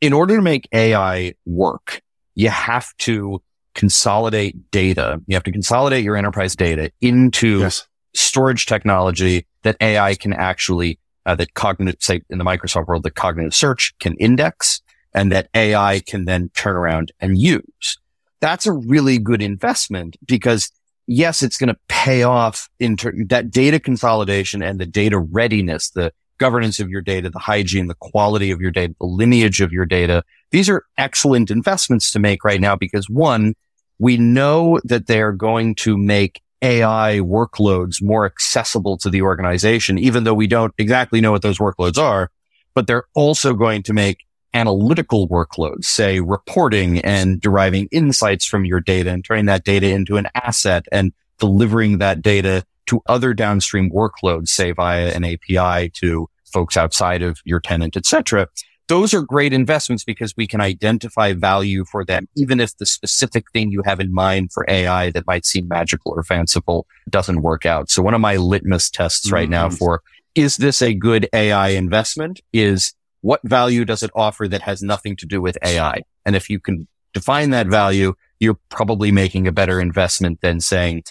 in 0.00 0.12
order 0.12 0.36
to 0.36 0.42
make 0.42 0.68
AI 0.72 1.34
work, 1.44 2.02
you 2.34 2.50
have 2.50 2.96
to 2.98 3.42
consolidate 3.74 4.70
data. 4.70 5.20
You 5.26 5.34
have 5.34 5.44
to 5.44 5.52
consolidate 5.52 6.04
your 6.04 6.16
enterprise 6.16 6.56
data 6.56 6.90
into 7.00 7.60
yes. 7.60 7.86
storage 8.14 8.66
technology 8.66 9.46
that 9.62 9.76
AI 9.80 10.14
can 10.14 10.32
actually, 10.32 10.98
uh, 11.26 11.34
that 11.36 11.54
cognitive, 11.54 11.96
say 12.00 12.22
in 12.30 12.38
the 12.38 12.44
Microsoft 12.44 12.86
world, 12.86 13.02
that 13.04 13.14
cognitive 13.14 13.54
search 13.54 13.94
can 13.98 14.14
index 14.16 14.80
and 15.14 15.32
that 15.32 15.48
AI 15.54 16.00
can 16.00 16.24
then 16.26 16.50
turn 16.54 16.76
around 16.76 17.12
and 17.20 17.38
use. 17.38 17.98
That's 18.40 18.66
a 18.66 18.72
really 18.72 19.18
good 19.18 19.42
investment 19.42 20.16
because 20.26 20.70
yes, 21.08 21.42
it's 21.42 21.56
going 21.56 21.68
to 21.68 21.78
pay 21.88 22.22
off 22.22 22.68
in 22.78 22.96
ter- 22.96 23.14
that 23.26 23.50
data 23.50 23.80
consolidation 23.80 24.62
and 24.62 24.78
the 24.78 24.86
data 24.86 25.18
readiness, 25.18 25.90
the 25.90 26.12
governance 26.38 26.78
of 26.78 26.88
your 26.88 27.00
data, 27.00 27.30
the 27.30 27.38
hygiene, 27.38 27.88
the 27.88 27.94
quality 27.94 28.50
of 28.50 28.60
your 28.60 28.70
data, 28.70 28.94
the 29.00 29.06
lineage 29.06 29.60
of 29.60 29.72
your 29.72 29.86
data. 29.86 30.22
These 30.50 30.68
are 30.68 30.84
excellent 30.96 31.50
investments 31.50 32.12
to 32.12 32.18
make 32.18 32.44
right 32.44 32.60
now 32.60 32.76
because 32.76 33.08
one, 33.10 33.54
we 33.98 34.16
know 34.16 34.78
that 34.84 35.08
they're 35.08 35.32
going 35.32 35.74
to 35.76 35.96
make 35.98 36.40
AI 36.62 37.18
workloads 37.22 38.02
more 38.02 38.24
accessible 38.26 38.96
to 38.98 39.10
the 39.10 39.22
organization, 39.22 39.98
even 39.98 40.24
though 40.24 40.34
we 40.34 40.46
don't 40.46 40.74
exactly 40.78 41.20
know 41.20 41.32
what 41.32 41.42
those 41.42 41.58
workloads 41.58 41.98
are, 41.98 42.30
but 42.74 42.86
they're 42.86 43.04
also 43.14 43.54
going 43.54 43.82
to 43.84 43.92
make 43.92 44.24
analytical 44.54 45.28
workloads, 45.28 45.84
say 45.84 46.20
reporting 46.20 46.98
and 47.00 47.40
deriving 47.40 47.88
insights 47.90 48.46
from 48.46 48.64
your 48.64 48.80
data 48.80 49.10
and 49.10 49.24
turning 49.24 49.46
that 49.46 49.64
data 49.64 49.88
into 49.88 50.16
an 50.16 50.26
asset 50.34 50.86
and 50.90 51.12
delivering 51.38 51.98
that 51.98 52.22
data 52.22 52.64
to 52.86 53.00
other 53.06 53.34
downstream 53.34 53.90
workloads, 53.90 54.48
say 54.48 54.72
via 54.72 55.12
an 55.14 55.24
API 55.24 55.90
to 55.90 56.28
folks 56.46 56.76
outside 56.76 57.22
of 57.22 57.38
your 57.44 57.60
tenant, 57.60 57.96
etc. 57.96 58.48
Those 58.88 59.12
are 59.12 59.20
great 59.20 59.52
investments 59.52 60.02
because 60.02 60.34
we 60.34 60.46
can 60.46 60.62
identify 60.62 61.34
value 61.34 61.84
for 61.84 62.06
them, 62.06 62.26
even 62.34 62.58
if 62.58 62.74
the 62.78 62.86
specific 62.86 63.44
thing 63.52 63.70
you 63.70 63.82
have 63.84 64.00
in 64.00 64.14
mind 64.14 64.50
for 64.50 64.64
AI 64.66 65.10
that 65.10 65.26
might 65.26 65.44
seem 65.44 65.68
magical 65.68 66.12
or 66.12 66.22
fanciful 66.22 66.86
doesn't 67.10 67.42
work 67.42 67.66
out. 67.66 67.90
So 67.90 68.02
one 68.02 68.14
of 68.14 68.22
my 68.22 68.36
litmus 68.36 68.88
tests 68.88 69.30
right 69.30 69.44
mm-hmm. 69.44 69.52
now 69.52 69.70
for 69.70 70.02
is 70.34 70.56
this 70.56 70.80
a 70.80 70.94
good 70.94 71.28
AI 71.34 71.70
investment 71.70 72.40
is 72.52 72.94
what 73.20 73.40
value 73.42 73.84
does 73.84 74.02
it 74.02 74.10
offer 74.14 74.48
that 74.48 74.62
has 74.62 74.82
nothing 74.82 75.16
to 75.16 75.26
do 75.26 75.40
with 75.40 75.58
AI? 75.62 76.02
And 76.24 76.36
if 76.36 76.48
you 76.48 76.60
can 76.60 76.86
define 77.12 77.50
that 77.50 77.66
value, 77.66 78.14
you're 78.38 78.58
probably 78.68 79.10
making 79.10 79.46
a 79.46 79.52
better 79.52 79.80
investment 79.80 80.40
than 80.40 80.60
saying, 80.60 81.04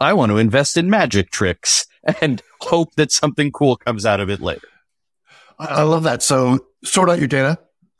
I 0.00 0.12
want 0.12 0.30
to 0.30 0.38
invest 0.38 0.76
in 0.76 0.90
magic 0.90 1.30
tricks 1.30 1.86
and 2.20 2.42
hope 2.60 2.94
that 2.96 3.12
something 3.12 3.52
cool 3.52 3.76
comes 3.76 4.04
out 4.04 4.20
of 4.20 4.30
it 4.30 4.40
later. 4.40 4.68
I 5.58 5.82
love 5.82 6.02
that. 6.04 6.22
So 6.22 6.58
sort 6.82 7.08
out 7.08 7.18
your 7.18 7.28
data. 7.28 7.58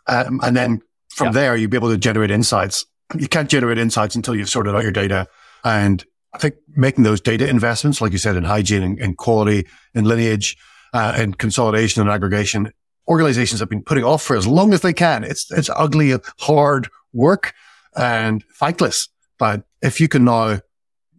Um, 0.09 0.41
and 0.43 0.57
then 0.57 0.83
from 1.11 1.29
yeah. 1.29 1.33
there, 1.33 1.57
you'll 1.57 1.71
be 1.71 1.77
able 1.77 1.91
to 1.91 1.99
generate 1.99 2.31
insights. 2.31 2.85
You 3.17 3.29
can't 3.29 3.49
generate 3.49 3.79
insights 3.79 4.17
until 4.17 4.35
you've 4.35 4.49
sorted 4.51 4.75
out 4.75 4.83
your 4.83 4.93
data. 4.93 5.29
And 5.65 6.05
I 6.35 6.39
think 6.39 6.57
making 6.75 7.05
those 7.05 7.21
data 7.21 7.49
investments, 7.49 8.01
like 8.01 8.11
you 8.11 8.19
said, 8.19 8.37
in 8.37 8.45
hygiene 8.45 8.83
and, 8.83 8.99
and 8.99 9.17
quality 9.17 9.69
and 9.95 10.07
lineage, 10.07 10.57
uh, 10.93 11.15
and 11.17 11.39
consolidation 11.39 12.03
and 12.03 12.11
aggregation, 12.11 12.73
organizations 13.13 13.61
have 13.61 13.69
been 13.69 13.83
putting 13.83 14.05
off 14.05 14.23
for 14.23 14.37
as 14.37 14.47
long 14.47 14.73
as 14.75 14.81
they 14.81 14.93
can. 14.93 15.23
It's, 15.23 15.51
it's 15.53 15.71
ugly, 15.77 16.15
hard 16.41 16.89
work 17.13 17.55
and 17.95 18.43
thankless. 18.55 19.09
But 19.39 19.65
if 19.83 20.01
you 20.01 20.09
can 20.09 20.25
now 20.25 20.61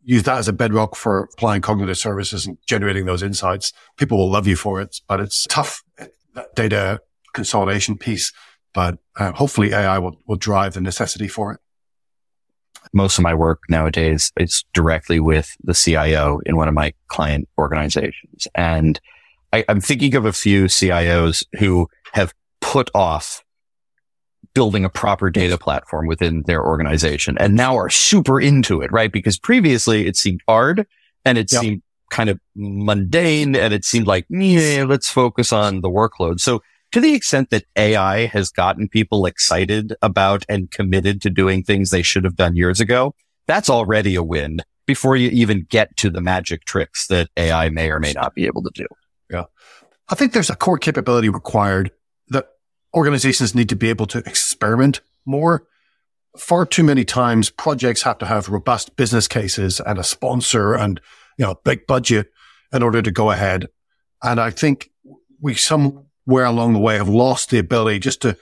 use 0.04 0.24
that 0.24 0.38
as 0.38 0.48
a 0.48 0.54
bedrock 0.54 0.96
for 0.96 1.30
applying 1.34 1.62
cognitive 1.62 1.98
services 1.98 2.46
and 2.46 2.58
generating 2.68 3.06
those 3.06 3.24
insights. 3.24 3.72
People 3.98 4.18
will 4.18 4.30
love 4.30 4.48
you 4.48 4.56
for 4.56 4.82
it, 4.82 5.00
but 5.08 5.20
it's 5.20 5.48
tough 5.48 5.82
that 6.36 6.56
data 6.56 7.00
consolidation 7.34 7.98
piece. 7.98 8.32
But 8.74 8.98
uh, 9.18 9.32
hopefully 9.32 9.74
AI 9.74 10.00
will, 10.00 10.18
will 10.28 10.36
drive 10.36 10.74
the 10.74 10.82
necessity 10.82 11.28
for 11.28 11.54
it. 11.54 11.60
Most 12.92 13.18
of 13.18 13.24
my 13.24 13.34
work 13.34 13.62
nowadays 13.70 14.32
is 14.38 14.66
directly 14.74 15.20
with 15.20 15.56
the 15.64 15.74
CIO 15.74 16.42
in 16.46 16.58
one 16.58 16.68
of 16.68 16.74
my 16.74 16.94
client 17.08 17.48
organizations. 17.58 18.48
And 18.56 19.00
I, 19.54 19.64
I'm 19.70 19.80
thinking 19.80 20.16
of 20.16 20.26
a 20.26 20.34
few 20.34 20.66
CIOs 20.66 21.46
who 21.60 21.88
have 22.14 22.34
put 22.60 22.90
off 22.94 23.44
building 24.54 24.84
a 24.84 24.90
proper 24.90 25.30
data 25.30 25.58
platform 25.58 26.08
within 26.08 26.44
their 26.46 26.64
organization 26.66 27.38
and 27.40 27.56
now 27.56 27.76
are 27.78 27.90
super 27.90 28.42
into 28.42 28.82
it, 28.82 28.92
right? 28.92 29.12
Because 29.12 29.38
previously 29.38 30.08
it 30.08 30.16
seemed 30.16 30.42
hard 30.48 30.86
and 31.24 31.38
it 31.38 31.52
yep. 31.52 31.62
seemed 31.62 31.82
kind 32.12 32.30
of 32.30 32.40
mundane 32.56 33.56
and 33.56 33.74
it 33.74 33.86
seemed 33.86 34.08
like, 34.08 34.26
yeah, 34.30 34.86
let's 34.88 35.10
focus 35.10 35.54
on 35.54 35.82
the 35.82 35.90
workload. 35.90 36.40
So 36.40 36.62
to 36.92 37.00
the 37.00 37.14
extent 37.14 37.50
that 37.50 37.66
AI 37.76 38.26
has 38.28 38.50
gotten 38.50 38.88
people 38.88 39.26
excited 39.26 39.96
about 40.02 40.46
and 40.50 40.70
committed 40.70 41.22
to 41.22 41.30
doing 41.30 41.64
things 41.64 41.90
they 41.90 42.04
should 42.04 42.24
have 42.24 42.36
done 42.36 42.56
years 42.56 42.80
ago, 42.80 43.16
that's 43.48 43.70
already 43.70 44.16
a 44.16 44.24
win 44.24 44.60
before 44.86 45.16
you 45.16 45.30
even 45.30 45.66
get 45.70 45.96
to 45.98 46.10
the 46.10 46.22
magic 46.22 46.66
tricks 46.66 47.08
that 47.08 47.30
AI 47.38 47.70
may 47.70 47.90
or 47.90 48.00
may 48.00 48.14
not 48.14 48.36
be 48.36 48.46
able 48.46 48.62
to 48.62 48.72
do. 48.74 48.86
Yeah. 49.34 49.46
I 50.10 50.16
think 50.16 50.34
there's 50.34 50.50
a 50.50 50.56
core 50.56 50.78
capability 50.78 51.30
required 51.30 51.92
that 52.30 52.48
organizations 52.94 53.56
need 53.56 53.70
to 53.70 53.76
be 53.76 53.90
able 53.90 54.06
to 54.08 54.20
experiment 54.20 55.02
more 55.26 55.66
far 56.38 56.66
too 56.66 56.84
many 56.84 57.06
times 57.06 57.50
projects 57.50 58.04
have 58.04 58.18
to 58.20 58.26
have 58.26 58.50
robust 58.50 58.96
business 58.96 59.28
cases 59.28 59.80
and 59.80 60.00
a 60.00 60.04
sponsor 60.04 60.74
and, 60.74 61.00
you 61.38 61.46
know, 61.46 61.52
a 61.52 61.58
big 61.64 61.86
budget 61.88 62.32
in 62.72 62.82
order 62.82 63.02
to 63.02 63.12
go 63.12 63.32
ahead. 63.32 63.68
And 64.24 64.40
I 64.40 64.50
think 64.50 64.90
we 65.40 65.54
somewhere 65.54 66.46
along 66.46 66.74
the 66.74 66.80
way 66.80 66.98
have 66.98 67.10
lost 67.10 67.50
the 67.50 67.60
ability 67.60 68.00
just 68.00 68.22
to 68.24 68.38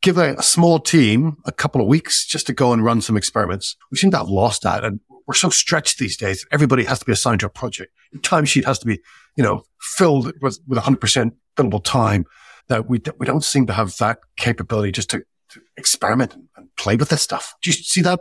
give 0.00 0.16
a, 0.16 0.34
a, 0.34 0.42
small 0.42 0.78
team 0.78 1.36
a 1.44 1.52
couple 1.52 1.80
of 1.80 1.86
weeks 1.86 2.26
just 2.26 2.46
to 2.46 2.52
go 2.52 2.72
and 2.72 2.84
run 2.84 3.00
some 3.00 3.16
experiments. 3.16 3.76
We 3.90 3.98
seem 3.98 4.10
to 4.12 4.18
have 4.18 4.28
lost 4.28 4.62
that. 4.62 4.84
And 4.84 5.00
we're 5.26 5.34
so 5.34 5.48
stretched 5.48 5.98
these 5.98 6.16
days. 6.16 6.46
Everybody 6.52 6.84
has 6.84 6.98
to 6.98 7.04
be 7.04 7.12
assigned 7.12 7.40
to 7.40 7.46
a 7.46 7.50
project. 7.50 7.92
Your 8.12 8.20
timesheet 8.20 8.64
has 8.64 8.78
to 8.80 8.86
be, 8.86 9.00
you 9.36 9.44
know, 9.44 9.64
filled 9.80 10.32
with, 10.40 10.58
with 10.66 10.78
100% 10.78 11.32
billable 11.56 11.82
time 11.82 12.26
that 12.68 12.88
we, 12.88 13.00
we 13.18 13.26
don't 13.26 13.44
seem 13.44 13.66
to 13.66 13.72
have 13.72 13.96
that 13.98 14.18
capability 14.36 14.92
just 14.92 15.10
to, 15.10 15.22
to 15.50 15.60
experiment 15.76 16.34
and 16.56 16.68
play 16.76 16.96
with 16.96 17.08
this 17.08 17.22
stuff. 17.22 17.54
Do 17.62 17.70
you 17.70 17.74
see 17.74 18.02
that 18.02 18.20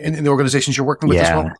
in, 0.00 0.14
in 0.14 0.24
the 0.24 0.30
organizations 0.30 0.76
you're 0.76 0.86
working 0.86 1.08
with 1.08 1.18
yeah. 1.18 1.38
as 1.38 1.44
well? 1.44 1.54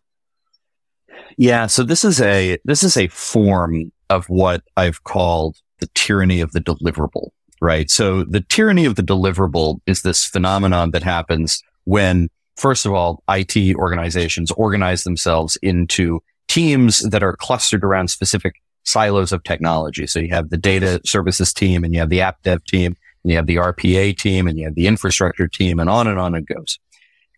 Yeah. 1.37 1.67
So 1.67 1.83
this 1.83 2.05
is 2.05 2.21
a, 2.21 2.59
this 2.65 2.83
is 2.83 2.97
a 2.97 3.09
form 3.09 3.93
of 4.11 4.27
what 4.27 4.63
I've 4.77 5.03
called 5.05 5.57
the 5.81 5.89
tyranny 5.95 6.41
of 6.41 6.53
the 6.53 6.61
deliverable, 6.61 7.31
right? 7.61 7.91
So 7.91 8.25
the 8.25 8.41
tyranny 8.41 8.85
of 8.85 8.95
the 8.95 9.03
deliverable 9.03 9.81
is 9.87 10.03
this 10.03 10.25
phenomenon 10.25 10.93
that 10.93 11.03
happens 11.03 11.63
when, 11.85 12.29
first 12.57 12.87
of 12.87 12.93
all, 12.93 13.23
IT 13.29 13.77
organizations 13.77 14.51
organize 14.53 15.05
themselves 15.05 15.57
into 15.63 16.21
teams 16.49 17.01
that 17.11 17.23
are 17.23 17.37
clustered 17.37 17.85
around 17.85 18.09
specific 18.09 18.55
silos 18.85 19.33
of 19.33 19.43
technology. 19.45 20.07
So 20.07 20.21
you 20.21 20.29
have 20.31 20.51
the 20.51 20.57
data 20.57 21.01
services 21.05 21.53
team 21.53 21.85
and 21.85 21.93
you 21.93 22.01
have 22.01 22.11
the 22.11 22.21
app 22.21 22.43
dev 22.43 22.65
team 22.65 22.97
and 23.25 23.31
you 23.31 23.37
have 23.37 23.47
the 23.47 23.57
RPA 23.57 24.17
team 24.17 24.47
and 24.47 24.59
you 24.59 24.67
have 24.67 24.75
the 24.75 24.87
infrastructure 24.87 25.49
team 25.49 25.81
and 25.81 25.89
on 25.89 26.07
and 26.07 26.19
on 26.19 26.35
it 26.35 26.47
goes. 26.47 26.79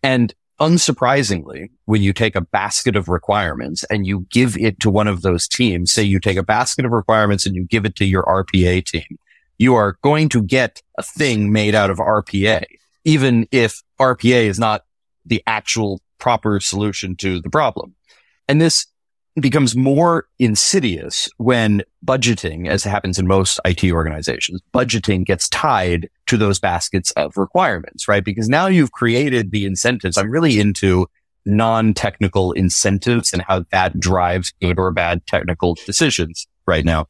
And 0.03 0.33
unsurprisingly, 0.59 1.69
when 1.85 2.01
you 2.01 2.13
take 2.13 2.35
a 2.35 2.41
basket 2.41 2.95
of 2.95 3.07
requirements 3.07 3.83
and 3.85 4.05
you 4.05 4.27
give 4.29 4.57
it 4.57 4.79
to 4.81 4.89
one 4.89 5.07
of 5.07 5.21
those 5.21 5.47
teams, 5.47 5.91
say 5.91 6.03
you 6.03 6.19
take 6.19 6.37
a 6.37 6.43
basket 6.43 6.85
of 6.85 6.91
requirements 6.91 7.45
and 7.45 7.55
you 7.55 7.65
give 7.65 7.85
it 7.85 7.95
to 7.95 8.05
your 8.05 8.23
RPA 8.23 8.85
team, 8.85 9.17
you 9.57 9.75
are 9.75 9.97
going 10.01 10.29
to 10.29 10.41
get 10.41 10.81
a 10.97 11.03
thing 11.03 11.51
made 11.51 11.75
out 11.75 11.89
of 11.89 11.97
RPA, 11.97 12.63
even 13.05 13.47
if 13.51 13.81
RPA 13.99 14.45
is 14.45 14.59
not 14.59 14.83
the 15.27 15.43
actual 15.47 16.01
proper 16.19 16.59
solution 16.59 17.15
to 17.17 17.39
the 17.41 17.49
problem. 17.49 17.95
And 18.47 18.61
this 18.61 18.87
becomes 19.39 19.75
more 19.75 20.27
insidious 20.39 21.29
when 21.37 21.83
budgeting, 22.03 22.67
as 22.67 22.83
happens 22.83 23.19
in 23.19 23.27
most 23.27 23.59
IT 23.65 23.83
organizations, 23.91 24.61
budgeting 24.73 25.25
gets 25.25 25.47
tied 25.49 26.09
to 26.25 26.37
those 26.37 26.59
baskets 26.59 27.11
of 27.11 27.37
requirements, 27.37 28.07
right? 28.07 28.23
Because 28.23 28.49
now 28.49 28.67
you've 28.67 28.91
created 28.91 29.51
the 29.51 29.65
incentives. 29.65 30.17
I'm 30.17 30.31
really 30.31 30.59
into 30.59 31.07
non-technical 31.45 32.51
incentives 32.53 33.31
and 33.31 33.41
how 33.41 33.63
that 33.71 33.99
drives 33.99 34.51
good 34.61 34.79
or 34.79 34.91
bad 34.91 35.25
technical 35.27 35.77
decisions 35.85 36.47
right 36.65 36.83
now. 36.83 37.07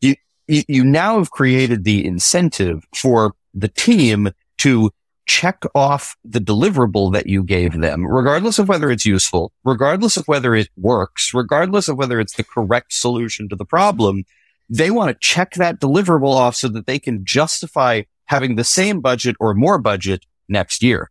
You, 0.00 0.14
you, 0.46 0.62
you 0.68 0.84
now 0.84 1.18
have 1.18 1.30
created 1.30 1.84
the 1.84 2.04
incentive 2.04 2.84
for 2.94 3.32
the 3.54 3.68
team 3.68 4.30
to 4.58 4.90
check 5.26 5.62
off 5.74 6.16
the 6.24 6.40
deliverable 6.40 7.12
that 7.12 7.26
you 7.26 7.42
gave 7.42 7.80
them, 7.80 8.06
regardless 8.06 8.58
of 8.58 8.68
whether 8.68 8.90
it's 8.90 9.06
useful, 9.06 9.52
regardless 9.64 10.16
of 10.16 10.26
whether 10.26 10.54
it 10.54 10.68
works, 10.76 11.32
regardless 11.32 11.88
of 11.88 11.96
whether 11.96 12.20
it's 12.20 12.34
the 12.34 12.44
correct 12.44 12.92
solution 12.92 13.48
to 13.48 13.56
the 13.56 13.64
problem. 13.64 14.24
They 14.68 14.90
want 14.90 15.10
to 15.10 15.26
check 15.26 15.54
that 15.54 15.80
deliverable 15.80 16.34
off 16.34 16.56
so 16.56 16.68
that 16.68 16.86
they 16.86 16.98
can 16.98 17.24
justify 17.24 18.02
having 18.26 18.56
the 18.56 18.64
same 18.64 19.00
budget 19.00 19.36
or 19.38 19.54
more 19.54 19.78
budget 19.78 20.24
next 20.48 20.82
year. 20.82 21.10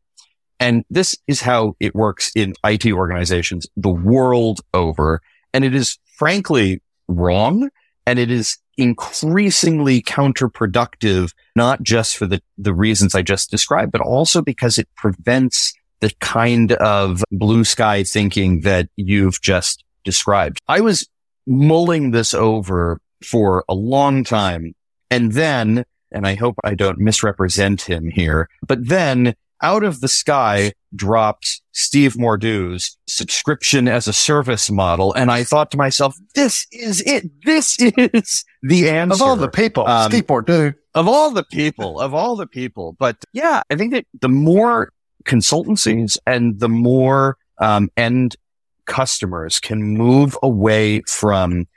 And 0.59 0.85
this 0.89 1.17
is 1.27 1.41
how 1.41 1.75
it 1.79 1.95
works 1.95 2.31
in 2.35 2.53
IT 2.63 2.85
organizations 2.91 3.65
the 3.75 3.89
world 3.89 4.61
over. 4.73 5.21
And 5.53 5.65
it 5.65 5.73
is 5.73 5.97
frankly 6.17 6.81
wrong. 7.07 7.69
And 8.05 8.17
it 8.17 8.31
is 8.31 8.57
increasingly 8.77 10.01
counterproductive, 10.01 11.33
not 11.55 11.83
just 11.83 12.17
for 12.17 12.25
the, 12.25 12.41
the 12.57 12.73
reasons 12.73 13.13
I 13.13 13.21
just 13.21 13.51
described, 13.51 13.91
but 13.91 14.01
also 14.01 14.41
because 14.41 14.77
it 14.77 14.87
prevents 14.95 15.73
the 15.99 16.11
kind 16.19 16.71
of 16.73 17.23
blue 17.31 17.63
sky 17.63 18.03
thinking 18.03 18.61
that 18.61 18.89
you've 18.95 19.39
just 19.41 19.83
described. 20.03 20.59
I 20.67 20.81
was 20.81 21.07
mulling 21.45 22.11
this 22.11 22.33
over 22.33 22.99
for 23.23 23.63
a 23.69 23.75
long 23.75 24.23
time. 24.23 24.73
And 25.09 25.33
then, 25.33 25.85
and 26.11 26.25
I 26.25 26.35
hope 26.35 26.55
I 26.63 26.73
don't 26.73 26.99
misrepresent 26.99 27.81
him 27.81 28.09
here, 28.09 28.49
but 28.65 28.87
then 28.87 29.35
out 29.61 29.83
of 29.83 30.01
the 30.01 30.07
sky 30.07 30.73
dropped 30.95 31.61
Steve 31.71 32.15
Mordue's 32.15 32.97
subscription 33.07 33.87
as 33.87 34.07
a 34.07 34.13
service 34.13 34.69
model. 34.69 35.13
And 35.13 35.31
I 35.31 35.43
thought 35.43 35.71
to 35.71 35.77
myself, 35.77 36.15
this 36.35 36.67
is 36.71 37.01
it. 37.05 37.29
This 37.45 37.77
is 37.79 38.43
the 38.61 38.89
answer. 38.89 39.13
Of 39.15 39.21
all 39.21 39.35
the 39.35 39.49
people, 39.49 39.87
um, 39.87 40.11
Steve 40.11 40.27
Mordue. 40.27 40.75
Of 40.93 41.07
all 41.07 41.31
the 41.31 41.43
people, 41.43 41.99
of 41.99 42.13
all 42.13 42.35
the 42.35 42.47
people. 42.47 42.95
But 42.99 43.17
yeah, 43.33 43.61
I 43.69 43.75
think 43.75 43.93
that 43.93 44.05
the 44.19 44.29
more 44.29 44.91
consultancies 45.23 46.17
and 46.25 46.59
the 46.59 46.69
more 46.69 47.37
um, 47.59 47.89
end 47.95 48.35
customers 48.85 49.59
can 49.59 49.81
move 49.81 50.37
away 50.43 51.01
from 51.07 51.67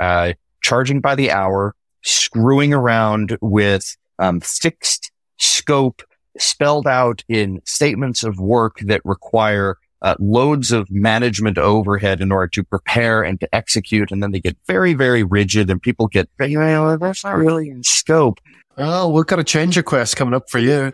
uh, 0.00 0.32
charging 0.62 1.00
by 1.00 1.14
the 1.14 1.30
hour, 1.30 1.74
screwing 2.02 2.74
around 2.74 3.36
with 3.40 3.96
um, 4.18 4.40
fixed 4.40 5.12
scope 5.38 6.02
spelled 6.38 6.86
out 6.86 7.22
in 7.28 7.60
statements 7.64 8.24
of 8.24 8.38
work 8.38 8.78
that 8.80 9.00
require 9.04 9.76
uh, 10.02 10.14
loads 10.18 10.70
of 10.70 10.90
management 10.90 11.56
overhead 11.56 12.20
in 12.20 12.30
order 12.30 12.48
to 12.48 12.62
prepare 12.62 13.22
and 13.22 13.40
to 13.40 13.54
execute. 13.54 14.10
And 14.10 14.22
then 14.22 14.32
they 14.32 14.40
get 14.40 14.56
very, 14.66 14.92
very 14.94 15.22
rigid 15.22 15.70
and 15.70 15.80
people 15.80 16.08
get, 16.08 16.28
that's 16.98 17.24
not 17.24 17.36
really 17.36 17.70
in 17.70 17.82
scope. 17.82 18.38
Oh, 18.76 19.08
we've 19.08 19.26
got 19.26 19.38
a 19.38 19.44
change 19.44 19.76
request 19.76 20.16
coming 20.16 20.34
up 20.34 20.50
for 20.50 20.58
you. 20.58 20.92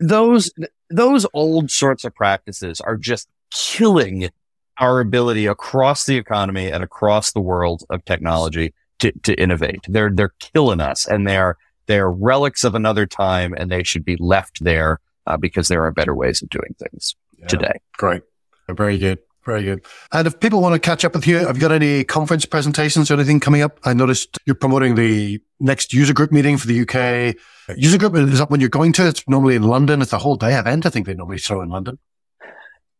those, 0.00 0.50
those 0.90 1.26
old 1.34 1.70
sorts 1.70 2.04
of 2.04 2.14
practices 2.14 2.80
are 2.80 2.96
just 2.96 3.28
killing 3.52 4.30
our 4.78 4.98
ability 5.00 5.46
across 5.46 6.06
the 6.06 6.16
economy 6.16 6.68
and 6.68 6.82
across 6.82 7.32
the 7.32 7.40
world 7.40 7.84
of 7.90 8.04
technology 8.04 8.74
to, 8.98 9.12
to 9.20 9.34
innovate. 9.34 9.84
They're, 9.86 10.10
they're 10.10 10.34
killing 10.40 10.80
us 10.80 11.06
and 11.06 11.28
they're, 11.28 11.58
they're 11.86 12.10
relics 12.10 12.64
of 12.64 12.74
another 12.74 13.06
time 13.06 13.54
and 13.56 13.70
they 13.70 13.82
should 13.82 14.04
be 14.04 14.16
left 14.18 14.62
there 14.62 15.00
uh, 15.26 15.36
because 15.36 15.68
there 15.68 15.84
are 15.84 15.90
better 15.90 16.14
ways 16.14 16.42
of 16.42 16.48
doing 16.48 16.74
things 16.78 17.14
yeah, 17.38 17.46
today. 17.46 17.80
Great. 17.96 18.22
Very 18.68 18.98
good. 18.98 19.18
Very 19.44 19.64
good. 19.64 19.84
And 20.12 20.26
if 20.26 20.38
people 20.38 20.60
want 20.60 20.74
to 20.74 20.78
catch 20.78 21.04
up 21.04 21.14
with 21.14 21.26
you, 21.26 21.38
have 21.38 21.56
you 21.56 21.60
got 21.60 21.72
any 21.72 22.04
conference 22.04 22.46
presentations 22.46 23.10
or 23.10 23.14
anything 23.14 23.40
coming 23.40 23.62
up? 23.62 23.80
I 23.82 23.92
noticed 23.92 24.38
you're 24.46 24.54
promoting 24.54 24.94
the 24.94 25.40
next 25.58 25.92
user 25.92 26.14
group 26.14 26.30
meeting 26.30 26.56
for 26.58 26.68
the 26.68 26.82
UK. 26.82 27.34
User 27.76 27.98
group 27.98 28.14
is 28.14 28.38
that 28.38 28.50
when 28.50 28.60
you're 28.60 28.68
going 28.68 28.92
to? 28.94 29.08
It's 29.08 29.26
normally 29.26 29.56
in 29.56 29.64
London. 29.64 30.00
It's 30.00 30.12
a 30.12 30.18
whole 30.18 30.36
day 30.36 30.56
event. 30.56 30.86
I 30.86 30.90
think 30.90 31.06
they 31.06 31.14
normally 31.14 31.38
throw 31.38 31.60
in 31.60 31.70
London. 31.70 31.98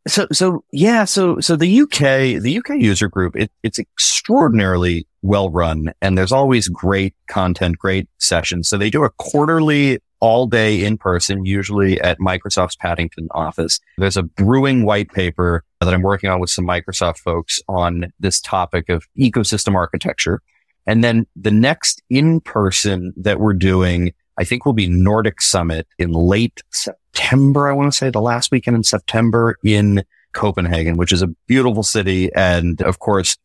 So, 0.09 0.27
so 0.33 0.65
yeah, 0.73 1.05
so, 1.05 1.39
so 1.39 1.55
the 1.55 1.83
UK, 1.83 2.43
the 2.43 2.59
UK 2.59 2.81
user 2.81 3.09
group, 3.09 3.37
it, 3.37 3.53
it's 3.63 3.79
extraordinarily 3.79 5.07
well 5.23 5.51
run 5.51 5.93
and 6.03 6.19
there's 6.19 6.33
always 6.33 6.69
great 6.69 7.15
content, 7.29 7.79
great 7.79 8.09
sessions. 8.19 8.69
So 8.69 8.77
they 8.77 8.91
do 8.91 9.05
a 9.05 9.11
quarterly 9.11 9.99
all 10.21 10.47
day 10.47 10.85
in 10.85 10.97
person, 10.97 11.45
usually 11.45 12.01
at 12.01 12.19
Microsoft's 12.21 12.77
Paddington 12.77 13.27
office. 13.33 13.81
There's 13.99 14.17
a 14.17 14.23
brewing 14.23 14.85
white 14.85 15.11
paper 15.11 15.65
that 15.81 15.93
I'm 15.93 16.03
working 16.03 16.31
on 16.31 16.39
with 16.39 16.51
some 16.51 16.65
Microsoft 16.65 17.19
folks 17.19 17.59
on 17.69 18.13
this 18.21 18.41
topic 18.41 18.89
of 18.89 19.05
ecosystem 19.19 19.75
architecture. 19.75 20.41
And 20.87 21.03
then 21.03 21.27
the 21.35 21.51
next 21.51 22.03
in 22.09 22.41
person 22.41 23.13
that 23.17 23.41
we're 23.41 23.53
doing, 23.53 24.13
I 24.39 24.45
think 24.45 24.65
will 24.65 24.73
be 24.73 24.89
Nordic 24.89 25.41
Summit 25.41 25.89
in 25.99 26.13
late 26.13 26.63
September. 26.71 27.69
I 27.69 27.73
want 27.73 27.93
to 27.93 27.97
say 27.97 28.11
the 28.11 28.21
last 28.21 28.53
weekend 28.53 28.77
in 28.77 28.85
September 28.85 29.57
in 29.65 30.05
Copenhagen, 30.35 30.97
which 30.97 31.13
is 31.13 31.23
a 31.23 31.29
beautiful 31.49 31.83
city. 31.83 32.33
And 32.35 32.81
of 32.83 33.01
course, 33.01 33.37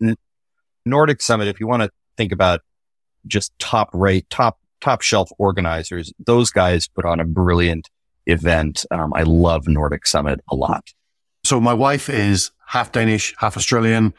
Nordic 0.90 1.22
Summit, 1.22 1.48
if 1.48 1.60
you 1.60 1.68
want 1.68 1.84
to 1.84 1.92
think 2.16 2.32
about 2.32 2.62
just 3.26 3.58
top 3.60 3.90
rate, 3.94 4.30
top, 4.30 4.60
top 4.82 5.02
shelf 5.02 5.30
organizers, 5.38 6.14
those 6.26 6.50
guys 6.50 6.88
put 6.88 7.06
on 7.06 7.20
a 7.20 7.26
brilliant 7.26 7.90
event. 8.26 8.86
Um, 8.92 9.14
I 9.16 9.24
love 9.24 9.68
Nordic 9.68 10.06
Summit 10.06 10.42
a 10.50 10.56
lot. 10.56 10.90
So 11.44 11.60
my 11.60 11.74
wife 11.74 12.10
is 12.10 12.52
half 12.66 12.92
Danish, 12.92 13.34
half 13.38 13.56
Australian. 13.56 14.14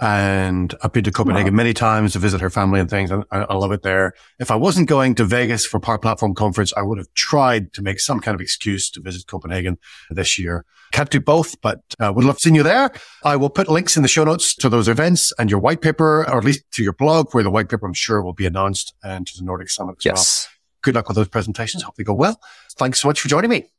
And 0.00 0.74
I've 0.82 0.92
been 0.92 1.04
to 1.04 1.12
Copenhagen 1.12 1.54
wow. 1.54 1.58
many 1.58 1.72
times 1.72 2.12
to 2.12 2.18
visit 2.18 2.40
her 2.40 2.50
family 2.50 2.80
and 2.80 2.90
things. 2.90 3.10
And 3.10 3.24
I, 3.30 3.42
I, 3.42 3.54
love 3.54 3.70
it 3.70 3.82
there. 3.82 4.12
If 4.40 4.50
I 4.50 4.56
wasn't 4.56 4.88
going 4.88 5.14
to 5.14 5.24
Vegas 5.24 5.64
for 5.64 5.78
Power 5.78 5.98
Platform 5.98 6.34
Conference, 6.34 6.72
I 6.76 6.82
would 6.82 6.98
have 6.98 7.12
tried 7.14 7.72
to 7.74 7.82
make 7.82 8.00
some 8.00 8.18
kind 8.18 8.34
of 8.34 8.40
excuse 8.40 8.90
to 8.90 9.00
visit 9.00 9.26
Copenhagen 9.26 9.78
this 10.10 10.38
year. 10.38 10.64
Can't 10.92 11.10
do 11.10 11.20
both, 11.20 11.60
but 11.60 11.80
uh, 12.00 12.12
would 12.14 12.24
love 12.24 12.38
seeing 12.38 12.54
you 12.54 12.62
there. 12.62 12.90
I 13.24 13.36
will 13.36 13.50
put 13.50 13.68
links 13.68 13.96
in 13.96 14.02
the 14.02 14.08
show 14.08 14.24
notes 14.24 14.54
to 14.56 14.68
those 14.68 14.88
events 14.88 15.32
and 15.38 15.50
your 15.50 15.60
white 15.60 15.80
paper, 15.80 16.20
or 16.20 16.38
at 16.38 16.44
least 16.44 16.64
to 16.72 16.82
your 16.82 16.92
blog, 16.92 17.32
where 17.32 17.42
the 17.42 17.50
white 17.50 17.68
paper 17.68 17.86
I'm 17.86 17.94
sure 17.94 18.22
will 18.22 18.32
be 18.32 18.46
announced, 18.46 18.94
and 19.02 19.26
to 19.26 19.36
the 19.36 19.44
Nordic 19.44 19.70
Summit 19.70 19.96
as 19.98 20.04
yes. 20.04 20.48
well. 20.48 20.54
Good 20.82 20.94
luck 20.96 21.08
with 21.08 21.16
those 21.16 21.28
presentations. 21.28 21.82
Hope 21.82 21.96
they 21.96 22.04
go 22.04 22.14
well. 22.14 22.40
Thanks 22.78 23.00
so 23.00 23.08
much 23.08 23.20
for 23.20 23.28
joining 23.28 23.50
me. 23.50 23.70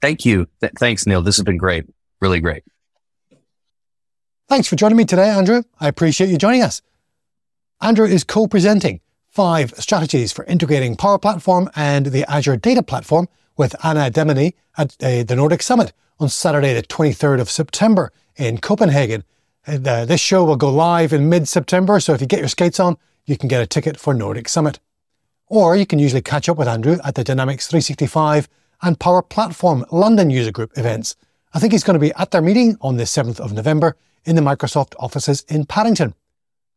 Thank 0.00 0.24
you. 0.24 0.46
Th- 0.60 0.72
thanks, 0.78 1.06
Neil. 1.06 1.22
This 1.22 1.36
has 1.36 1.44
been 1.44 1.56
great. 1.56 1.84
Really 2.20 2.40
great. 2.40 2.64
Thanks 4.48 4.68
for 4.68 4.76
joining 4.76 4.96
me 4.96 5.04
today, 5.04 5.28
Andrew. 5.28 5.64
I 5.80 5.88
appreciate 5.88 6.30
you 6.30 6.38
joining 6.38 6.62
us. 6.62 6.80
Andrew 7.80 8.06
is 8.06 8.22
co-presenting 8.22 9.00
five 9.26 9.74
strategies 9.76 10.32
for 10.32 10.44
integrating 10.44 10.94
Power 10.94 11.18
Platform 11.18 11.68
and 11.74 12.06
the 12.06 12.24
Azure 12.30 12.56
Data 12.56 12.80
Platform 12.80 13.28
with 13.56 13.74
Ana 13.84 14.08
Demeny 14.08 14.54
at 14.78 14.96
uh, 15.02 15.24
the 15.24 15.34
Nordic 15.34 15.62
Summit 15.62 15.92
on 16.20 16.28
Saturday, 16.28 16.74
the 16.74 16.82
23rd 16.84 17.40
of 17.40 17.50
September 17.50 18.12
in 18.36 18.58
Copenhagen. 18.58 19.24
And, 19.66 19.86
uh, 19.86 20.04
this 20.04 20.20
show 20.20 20.44
will 20.44 20.54
go 20.54 20.70
live 20.70 21.12
in 21.12 21.28
mid-September, 21.28 21.98
so 21.98 22.14
if 22.14 22.20
you 22.20 22.28
get 22.28 22.38
your 22.38 22.48
skates 22.48 22.78
on, 22.78 22.98
you 23.24 23.36
can 23.36 23.48
get 23.48 23.62
a 23.62 23.66
ticket 23.66 23.98
for 23.98 24.14
Nordic 24.14 24.48
Summit. 24.48 24.78
Or 25.48 25.74
you 25.74 25.86
can 25.86 25.98
usually 25.98 26.22
catch 26.22 26.48
up 26.48 26.56
with 26.56 26.68
Andrew 26.68 26.98
at 27.04 27.16
the 27.16 27.24
Dynamics 27.24 27.66
365 27.66 28.48
and 28.80 29.00
Power 29.00 29.22
Platform 29.22 29.84
London 29.90 30.30
User 30.30 30.52
Group 30.52 30.78
events. 30.78 31.16
I 31.56 31.58
think 31.58 31.72
he's 31.72 31.84
going 31.84 31.94
to 31.94 31.98
be 31.98 32.12
at 32.18 32.32
their 32.32 32.42
meeting 32.42 32.76
on 32.82 32.98
the 32.98 33.04
7th 33.04 33.40
of 33.40 33.54
November 33.54 33.96
in 34.26 34.36
the 34.36 34.42
Microsoft 34.42 34.92
offices 34.98 35.40
in 35.48 35.64
Paddington. 35.64 36.12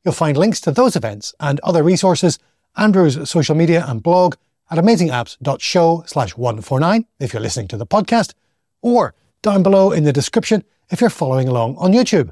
You'll 0.05 0.13
find 0.13 0.37
links 0.37 0.61
to 0.61 0.71
those 0.71 0.95
events 0.95 1.35
and 1.37 1.59
other 1.65 1.83
resources, 1.83 2.39
Andrew's 2.77 3.29
social 3.29 3.55
media 3.55 3.83
and 3.85 4.01
blog 4.01 4.35
at 4.71 4.77
amazingapps.show 4.77 6.03
slash 6.07 6.37
149 6.37 7.05
if 7.19 7.33
you're 7.33 7.41
listening 7.41 7.67
to 7.67 7.75
the 7.75 7.85
podcast, 7.85 8.35
or 8.81 9.13
down 9.41 9.63
below 9.63 9.91
in 9.91 10.05
the 10.05 10.13
description 10.13 10.63
if 10.89 11.01
you're 11.01 11.09
following 11.09 11.49
along 11.49 11.75
on 11.75 11.91
YouTube. 11.91 12.31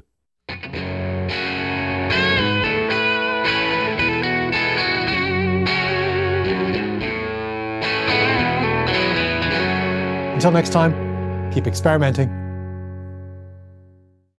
Until 10.32 10.52
next 10.52 10.70
time, 10.70 11.07
keep 11.52 11.66
experimenting, 11.66 12.47